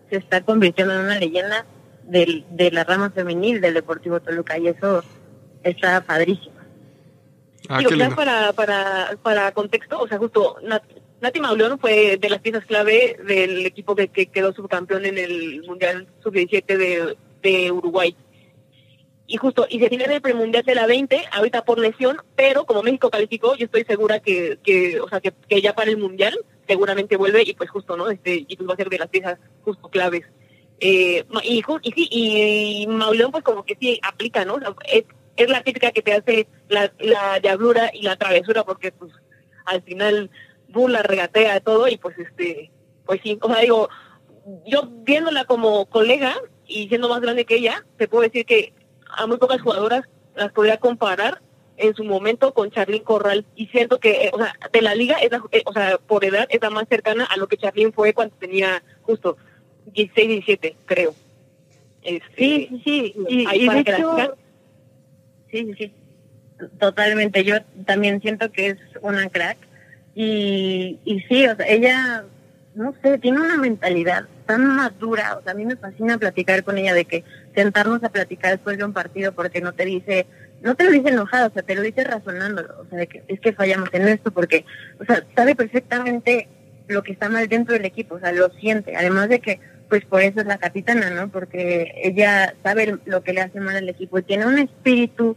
se 0.09 0.17
está 0.17 0.41
convirtiendo 0.43 0.95
en 0.95 1.01
una 1.01 1.19
leyenda 1.19 1.67
del, 2.05 2.45
de 2.51 2.71
la 2.71 2.85
rama 2.85 3.11
femenil 3.11 3.61
del 3.61 3.75
Deportivo 3.75 4.21
Toluca 4.21 4.59
y 4.59 4.69
eso 4.69 5.05
está 5.63 6.01
padrísimo. 6.01 6.55
Ah, 7.69 7.79
Digo, 7.79 7.91
lindo. 7.91 8.17
para, 8.17 8.53
para, 8.55 9.17
para 9.23 9.53
contexto, 9.53 10.01
o 10.01 10.09
sea, 10.09 10.19
justo 10.19 10.57
Nat- 10.63 10.83
Nati 11.21 11.39
Mauleón 11.39 11.79
fue 11.79 12.17
de 12.17 12.31
las 12.31 12.41
piezas 12.41 12.65
clave 12.65 13.19
del 13.27 13.67
equipo 13.67 13.95
que, 13.95 14.09
que 14.09 14.27
quedó 14.27 14.53
subcampeón 14.53 15.05
en 15.05 15.19
el 15.19 15.63
Mundial 15.67 16.09
Sub-17 16.23 16.65
de, 16.67 17.17
de 17.43 17.71
Uruguay. 17.71 18.17
Y 19.31 19.37
justo, 19.37 19.65
y 19.71 19.79
se 19.79 19.89
tiene 19.89 20.13
el 20.13 20.21
premundial 20.21 20.65
de 20.65 20.75
la 20.75 20.89
20, 20.89 21.23
ahorita 21.31 21.65
por 21.65 21.79
lesión, 21.79 22.17
pero 22.35 22.65
como 22.65 22.83
México 22.83 23.11
calificó, 23.11 23.55
yo 23.55 23.67
estoy 23.67 23.85
segura 23.85 24.19
que, 24.19 24.59
que 24.65 25.01
o 25.01 25.09
sea, 25.09 25.21
que, 25.21 25.33
que 25.49 25.63
ya 25.63 25.73
para 25.73 25.89
el 25.89 25.99
Mundial 25.99 26.37
seguramente 26.67 27.17
vuelve 27.17 27.45
y 27.47 27.55
pues 27.55 27.71
justo, 27.71 27.97
¿no? 27.97 28.11
Este, 28.11 28.45
y 28.49 28.57
pues 28.57 28.69
va 28.69 28.75
a 28.75 28.77
ser 28.77 28.89
de 28.89 28.99
las 28.99 29.09
piezas 29.09 29.39
justo 29.63 29.89
claves. 29.89 30.25
Eh, 30.81 31.25
y, 31.45 31.63
y 31.83 31.93
sí, 31.93 32.09
y, 32.11 32.87
Mauleón 32.89 33.31
pues 33.31 33.45
como 33.45 33.65
que 33.65 33.77
sí 33.81 34.01
aplica, 34.03 34.45
¿no? 34.45 34.59
Es, 34.93 35.05
es 35.37 35.49
la 35.49 35.63
típica 35.63 35.93
que 35.93 36.03
te 36.03 36.13
hace 36.13 36.49
la, 36.69 36.93
la 36.99 37.39
diablura 37.39 37.93
y 37.95 38.03
la 38.03 38.17
travesura 38.17 38.65
porque 38.65 38.91
pues 38.91 39.13
al 39.65 39.81
final 39.83 40.29
burla, 40.67 41.05
regatea 41.05 41.61
todo 41.61 41.87
y 41.87 41.99
pues 41.99 42.19
este, 42.19 42.73
pues 43.07 43.21
sí, 43.23 43.39
o 43.41 43.49
sea, 43.49 43.61
digo, 43.61 43.89
yo 44.67 44.89
viéndola 45.05 45.45
como 45.45 45.87
colega 45.87 46.35
y 46.67 46.89
siendo 46.89 47.09
más 47.09 47.21
grande 47.21 47.45
que 47.45 47.59
ella, 47.59 47.87
te 47.97 48.09
puedo 48.09 48.25
decir 48.25 48.45
que 48.45 48.73
a 49.17 49.27
muy 49.27 49.39
pocas 49.39 49.61
jugadoras 49.61 50.05
las 50.37 50.53
podría 50.53 50.79
comparar 50.79 51.41
en 51.77 51.95
su 51.95 52.05
momento 52.05 52.53
con 52.53 52.71
Charlene 52.71 53.03
Corral 53.03 53.45
y 53.57 53.67
siento 53.69 53.99
que, 53.99 54.27
eh, 54.27 54.31
o 54.33 54.39
sea, 54.39 54.55
de 54.73 54.83
la 54.83 54.95
liga, 54.95 55.17
es 55.17 55.31
la- 55.31 55.43
eh, 55.53 55.63
o 55.65 55.73
sea, 55.73 55.99
por 55.99 56.25
edad 56.25 56.47
es 56.51 56.61
la 56.61 56.71
más 56.71 56.87
cercana 56.89 57.25
a 57.25 57.37
lo 57.37 57.49
que 57.49 57.57
Charlene 57.57 57.93
fue 57.93 58.13
cuando 58.13 58.35
tenía 58.39 58.83
justo 59.03 59.37
16, 59.93 60.29
17, 60.29 60.77
creo. 60.85 61.15
Este, 62.03 62.29
Sí, 62.37 62.69
sí, 62.71 62.81
sí. 62.85 63.15
Y, 63.29 63.47
ahí 63.47 63.65
y 63.65 63.67
para 63.67 63.85
que 63.85 63.93
la 63.93 63.99
hecho, 63.99 64.37
sí, 65.51 65.65
sí, 65.67 65.75
sí. 65.79 65.93
Totalmente. 66.79 67.45
Yo 67.45 67.57
también 67.87 68.21
siento 68.21 68.53
que 68.53 68.69
es 68.69 68.79
una 69.01 69.29
crack. 69.31 69.57
Y, 70.15 70.99
y 71.05 71.21
sí, 71.29 71.47
o 71.47 71.57
sea, 71.57 71.67
ella, 71.67 72.25
no 72.75 72.95
sé, 73.03 73.19
tiene 73.19 73.41
una 73.41 73.57
mentalidad 73.57 74.27
tan 74.47 74.67
madura. 74.77 75.39
O 75.39 75.43
sea, 75.43 75.53
a 75.53 75.55
mí 75.55 75.65
me 75.65 75.77
fascina 75.77 76.19
platicar 76.19 76.63
con 76.65 76.77
ella 76.79 76.93
de 76.95 77.05
que 77.05 77.25
sentarnos 77.55 78.03
a 78.05 78.11
platicar 78.11 78.53
después 78.53 78.79
de 78.79 78.85
un 78.85 78.93
partido 78.93 79.33
porque 79.33 79.61
no 79.61 79.73
te 79.73 79.85
dice, 79.85 80.27
no 80.63 80.75
te 80.75 80.85
lo 80.85 80.91
dice 80.91 81.09
enojado, 81.09 81.49
o 81.49 81.53
sea, 81.53 81.63
te 81.63 81.75
lo 81.75 81.83
dice 81.83 82.05
razonándolo. 82.05 82.81
O 82.81 82.87
sea, 82.89 82.99
de 82.99 83.07
que 83.07 83.23
es 83.29 83.41
que 83.41 83.53
fallamos 83.53 83.89
en 83.93 84.09
esto 84.09 84.31
porque, 84.31 84.65
o 84.99 85.05
sea, 85.05 85.25
sabe 85.35 85.55
perfectamente 85.55 86.49
lo 86.89 87.03
que 87.03 87.13
está 87.13 87.29
mal 87.29 87.49
dentro 87.49 87.75
del 87.75 87.85
equipo, 87.85 88.17
o 88.17 88.21
sea, 88.21 88.33
lo 88.33 88.51
siente. 88.51 88.97
Además 88.97 89.29
de 89.29 89.41
que, 89.41 89.61
pues 89.89 90.05
por 90.05 90.23
eso 90.23 90.41
es 90.41 90.47
la 90.47 90.59
capitana, 90.59 91.11
¿no? 91.11 91.29
Porque 91.31 91.93
ella 92.03 92.55
sabe 92.63 92.99
lo 93.05 93.23
que 93.23 93.33
le 93.33 93.41
hace 93.41 93.61
mal 93.61 93.77
al 93.77 93.89
equipo 93.89 94.19
y 94.19 94.23
tiene 94.23 94.47
un 94.47 94.59
espíritu 94.59 95.37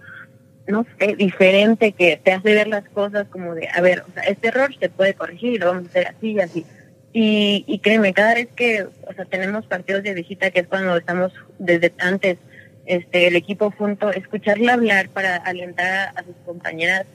no 0.67 0.85
sé, 0.97 1.15
diferente 1.15 1.91
que 1.91 2.19
te 2.23 2.31
hace 2.31 2.53
ver 2.53 2.67
las 2.67 2.87
cosas 2.89 3.27
como 3.29 3.53
de, 3.55 3.67
a 3.67 3.81
ver, 3.81 4.03
o 4.07 4.13
sea, 4.13 4.23
este 4.23 4.47
error 4.47 4.73
se 4.79 4.89
puede 4.89 5.13
corregir, 5.13 5.59
lo 5.59 5.67
vamos 5.67 5.85
a 5.85 5.89
hacer 5.89 6.07
así 6.07 6.31
y 6.31 6.39
así. 6.39 6.65
Y, 7.13 7.63
y 7.67 7.79
créeme, 7.79 8.11
cada 8.11 8.33
vez 8.33 8.47
que, 8.55 8.83
o 8.83 9.13
sea, 9.15 9.25
tenemos 9.25 9.67
partidos 9.67 10.01
de 10.01 10.15
visita, 10.15 10.49
que 10.49 10.61
es 10.61 10.67
cuando 10.67 10.97
estamos 10.97 11.31
desde 11.59 11.93
antes, 11.99 12.37
este, 12.85 13.27
el 13.27 13.35
equipo 13.35 13.71
junto, 13.71 14.11
escucharla 14.11 14.73
hablar 14.73 15.09
para 15.09 15.37
alentar 15.37 16.11
a, 16.15 16.23
sus 16.23 16.35
compañeras, 16.45 17.05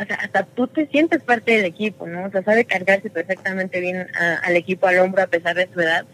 o 0.00 0.04
sea, 0.06 0.16
hasta 0.16 0.44
tú 0.44 0.68
te 0.68 0.86
sientes 0.86 1.22
parte 1.22 1.52
del 1.52 1.64
equipo, 1.64 2.06
¿no? 2.06 2.24
O 2.24 2.30
sea, 2.30 2.42
sabe 2.44 2.64
cargarse 2.64 3.10
perfectamente 3.10 3.80
bien 3.80 4.06
al 4.42 4.56
equipo 4.56 4.86
al 4.86 5.00
hombro 5.00 5.22
a 5.22 5.26
pesar 5.26 5.56
de 5.56 5.68
su 5.74 5.80
edad, 5.80 6.06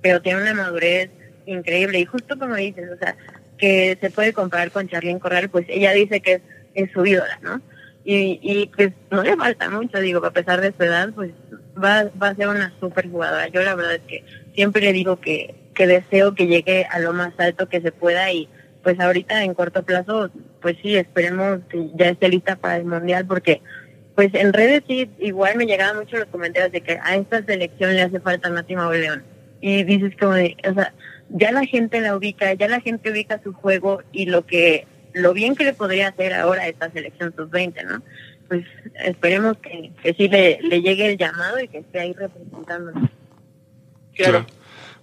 pero 0.00 0.22
tiene 0.22 0.40
una 0.40 0.54
madurez 0.54 1.10
increíble. 1.44 1.98
Y 1.98 2.04
justo 2.04 2.38
como 2.38 2.54
dices, 2.54 2.88
o 2.88 2.96
sea, 2.96 3.16
que 3.58 3.98
se 4.00 4.10
puede 4.10 4.32
comparar 4.32 4.70
con 4.70 4.88
Charlene 4.88 5.18
Corral, 5.18 5.48
pues 5.48 5.66
ella 5.68 5.92
dice 5.92 6.20
que 6.20 6.34
es, 6.34 6.42
es 6.74 6.90
su 6.92 7.04
ídola, 7.04 7.38
¿no? 7.42 7.60
Y, 8.04 8.40
y 8.42 8.66
pues 8.74 8.92
no 9.10 9.22
le 9.22 9.36
falta 9.36 9.70
mucho, 9.70 10.00
digo, 10.00 10.24
a 10.24 10.32
pesar 10.32 10.60
de 10.60 10.72
su 10.76 10.82
edad, 10.82 11.10
pues 11.14 11.30
va, 11.82 12.10
va 12.20 12.28
a 12.28 12.34
ser 12.34 12.48
una 12.48 12.72
super 12.80 13.08
jugadora. 13.08 13.48
Yo 13.48 13.62
la 13.62 13.74
verdad 13.74 13.94
es 13.94 14.02
que 14.02 14.24
siempre 14.54 14.82
le 14.82 14.92
digo 14.92 15.20
que, 15.20 15.54
que 15.74 15.86
deseo 15.86 16.34
que 16.34 16.46
llegue 16.46 16.84
a 16.90 16.98
lo 16.98 17.12
más 17.12 17.32
alto 17.38 17.68
que 17.68 17.80
se 17.80 17.92
pueda 17.92 18.30
y 18.32 18.48
pues 18.82 18.98
ahorita 18.98 19.44
en 19.44 19.54
corto 19.54 19.84
plazo, 19.84 20.30
pues 20.60 20.76
sí, 20.82 20.96
esperemos 20.96 21.60
que 21.68 21.90
ya 21.94 22.08
esté 22.08 22.28
lista 22.28 22.56
para 22.56 22.76
el 22.76 22.84
Mundial 22.84 23.26
porque 23.26 23.62
pues 24.14 24.34
en 24.34 24.52
redes 24.52 24.82
sí, 24.86 25.08
igual 25.18 25.56
me 25.56 25.66
llegaban 25.66 25.96
mucho 25.96 26.16
los 26.16 26.26
comentarios 26.26 26.72
de 26.72 26.82
que 26.82 26.98
a 27.02 27.16
esta 27.16 27.44
selección 27.44 27.94
le 27.94 28.02
hace 28.02 28.20
falta 28.20 28.50
Nati 28.50 28.74
León. 28.74 29.22
Y 29.60 29.84
dices 29.84 30.12
como 30.18 30.32
de, 30.34 30.56
o 30.68 30.74
sea, 30.74 30.92
ya 31.30 31.52
la 31.52 31.64
gente 31.64 32.00
la 32.00 32.16
ubica, 32.16 32.52
ya 32.54 32.68
la 32.68 32.80
gente 32.80 33.10
ubica 33.10 33.40
su 33.42 33.52
juego 33.52 34.02
y 34.12 34.26
lo 34.26 34.44
que, 34.44 34.86
lo 35.12 35.32
bien 35.32 35.54
que 35.54 35.64
le 35.64 35.72
podría 35.72 36.08
hacer 36.08 36.34
ahora 36.34 36.62
a 36.62 36.68
esta 36.68 36.90
selección 36.90 37.34
sub-20, 37.36 37.84
¿no? 37.84 38.02
pues 38.52 38.66
esperemos 39.04 39.56
que, 39.58 39.92
que 40.02 40.12
sí 40.12 40.28
le, 40.28 40.60
le, 40.60 40.82
llegue 40.82 41.06
el 41.06 41.16
llamado 41.16 41.58
y 41.58 41.68
que 41.68 41.78
esté 41.78 42.00
ahí 42.00 42.12
representándonos. 42.12 43.08
Claro. 44.14 44.44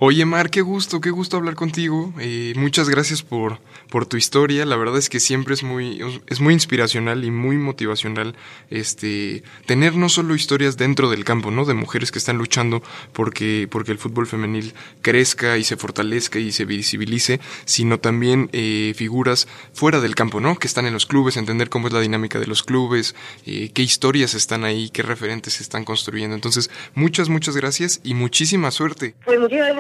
Oye, 0.02 0.24
Mar, 0.24 0.50
qué 0.50 0.62
gusto, 0.62 1.02
qué 1.02 1.10
gusto 1.10 1.36
hablar 1.36 1.56
contigo. 1.56 2.14
Eh, 2.22 2.54
muchas 2.56 2.88
gracias 2.88 3.22
por, 3.22 3.60
por 3.90 4.06
tu 4.06 4.16
historia. 4.16 4.66
La 4.66 4.78
verdad 4.78 4.98
es 4.98 5.10
que 5.10 5.20
siempre 5.20 5.54
es 5.54 5.62
muy, 5.62 6.02
es 6.28 6.40
muy 6.40 6.54
inspiracional 6.54 7.26
y 7.26 7.32
muy 7.32 7.58
motivacional 7.58 8.34
este, 8.70 9.44
tener 9.66 9.96
no 9.96 10.08
solo 10.08 10.36
historias 10.36 10.78
dentro 10.78 11.10
del 11.10 11.26
campo, 11.26 11.52
¿no? 11.52 11.66
De 11.66 11.74
mujeres 11.74 12.14
que 12.14 12.18
están 12.18 12.38
luchando 12.38 12.82
porque, 13.12 13.68
porque 13.70 13.92
el 13.92 13.98
fútbol 13.98 14.26
femenil 14.26 14.74
crezca 15.02 15.58
y 15.58 15.66
se 15.66 15.76
fortalezca 15.76 16.40
y 16.40 16.54
se 16.54 16.64
visibilice, 16.64 17.42
sino 17.66 18.00
también 18.00 18.50
eh, 18.54 18.94
figuras 18.96 19.50
fuera 19.74 20.00
del 20.00 20.16
campo, 20.16 20.40
¿no? 20.40 20.58
Que 20.58 20.68
están 20.68 20.86
en 20.86 20.94
los 20.94 21.08
clubes, 21.08 21.36
entender 21.36 21.68
cómo 21.68 21.88
es 21.88 21.94
la 21.94 22.00
dinámica 22.00 22.40
de 22.40 22.48
los 22.48 22.64
clubes, 22.64 23.16
eh, 23.46 23.72
qué 23.74 23.82
historias 23.82 24.34
están 24.34 24.64
ahí, 24.64 24.92
qué 24.92 25.04
referentes 25.04 25.56
se 25.56 25.64
están 25.64 25.84
construyendo. 25.84 26.36
Entonces, 26.36 26.70
muchas, 26.96 27.28
muchas 27.28 27.58
gracias 27.58 28.00
y 28.06 28.14
muchísima 28.14 28.72
suerte. 28.72 29.16
Pues 29.26 29.40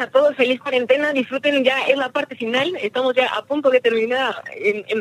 todos, 0.10 0.36
feliz 0.36 0.60
cuarentena, 0.60 1.14
disfruten 1.14 1.64
ya, 1.64 1.82
es 1.88 1.98
la 1.98 2.10
parte 2.10 2.36
final, 2.36 2.76
estamos 2.82 3.16
ya 3.16 3.28
a 3.28 3.46
punto 3.46 3.70
de 3.70 3.80
terminar 3.80 4.44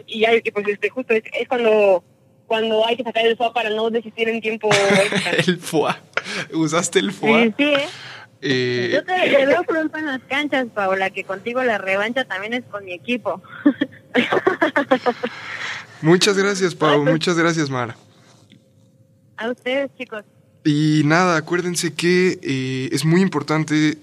y 0.06 0.20
ya 0.20 0.30
pues 0.52 0.68
este 0.68 0.90
justo 0.90 1.14
es, 1.14 1.22
cuando 1.48 2.04
cuando 2.46 2.86
hay 2.86 2.96
que 2.96 3.04
sacar 3.04 3.26
el 3.26 3.36
FOA 3.36 3.52
para 3.52 3.68
no 3.68 3.90
desistir 3.90 4.26
en 4.28 4.40
tiempo. 4.40 4.70
el 5.46 5.58
FOA, 5.58 6.00
usaste 6.54 6.98
el 6.98 7.12
FOA. 7.12 7.42
Sí, 7.42 7.54
sí, 7.58 7.64
¿eh? 7.64 7.88
Eh, 8.40 8.90
Yo 8.92 9.04
te, 9.04 9.46
veo 9.46 9.64
pronto 9.64 9.98
en 9.98 10.06
las 10.06 10.20
canchas, 10.22 10.66
Paola, 10.72 11.10
que 11.10 11.24
contigo 11.24 11.62
la 11.62 11.78
revancha 11.78 12.24
también 12.24 12.54
es 12.54 12.64
con 12.64 12.84
mi 12.84 12.92
equipo. 12.92 13.42
muchas 16.02 16.38
gracias, 16.38 16.74
Pau. 16.74 17.02
Pues 17.02 17.12
muchas 17.12 17.36
gracias, 17.36 17.68
Mara. 17.68 17.96
A 19.36 19.50
ustedes, 19.50 19.90
chicos. 19.98 20.24
Y 20.64 21.02
nada, 21.04 21.36
acuérdense 21.36 21.94
que 21.94 22.38
eh, 22.42 22.88
es 22.92 23.04
muy 23.04 23.22
importante 23.22 23.98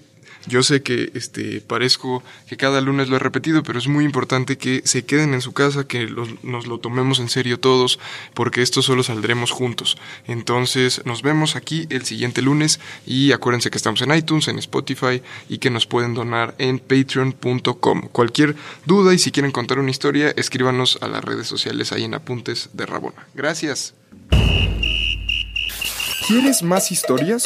yo 0.47 0.63
sé 0.63 0.81
que 0.81 1.12
este, 1.13 1.62
parezco 1.62 2.23
que 2.47 2.58
cada 2.58 2.81
lunes 2.81 3.10
lo 3.10 3.15
he 3.15 3.19
repetido, 3.19 3.63
pero 3.63 3.79
es 3.79 3.88
muy 3.88 4.05
importante 4.05 4.58
que 4.58 4.81
se 4.86 5.05
queden 5.05 5.34
en 5.34 5.41
su 5.41 5.53
casa, 5.53 5.88
que 5.88 6.08
nos 6.43 6.67
lo 6.67 6.79
tomemos 6.79 7.19
en 7.19 7.29
serio 7.29 7.60
todos, 7.60 7.99
porque 8.34 8.62
esto 8.62 8.81
solo 8.81 9.03
saldremos 9.03 9.51
juntos. 9.51 9.97
Entonces 10.27 11.01
nos 11.05 11.21
vemos 11.21 11.55
aquí 11.55 11.88
el 11.89 12.05
siguiente 12.05 12.41
lunes 12.41 12.79
y 13.05 13.31
acuérdense 13.31 13.69
que 13.69 13.77
estamos 13.77 14.01
en 14.01 14.13
iTunes, 14.13 14.47
en 14.47 14.60
Spotify 14.60 15.21
y 15.49 15.58
que 15.58 15.69
nos 15.69 15.86
pueden 15.86 16.13
donar 16.13 16.55
en 16.58 16.79
patreon.com. 16.79 18.10
Cualquier 18.12 18.55
duda 18.86 19.13
y 19.13 19.19
si 19.19 19.31
quieren 19.31 19.51
contar 19.51 19.79
una 19.79 19.91
historia, 19.91 20.31
escríbanos 20.36 20.97
a 21.01 21.08
las 21.08 21.23
redes 21.23 21.47
sociales 21.47 21.91
ahí 21.91 22.03
en 22.03 22.13
Apuntes 22.13 22.69
de 22.73 22.86
Rabona. 22.86 23.27
Gracias. 23.34 23.93
¿Quieres 26.27 26.63
más 26.63 26.91
historias? 26.91 27.45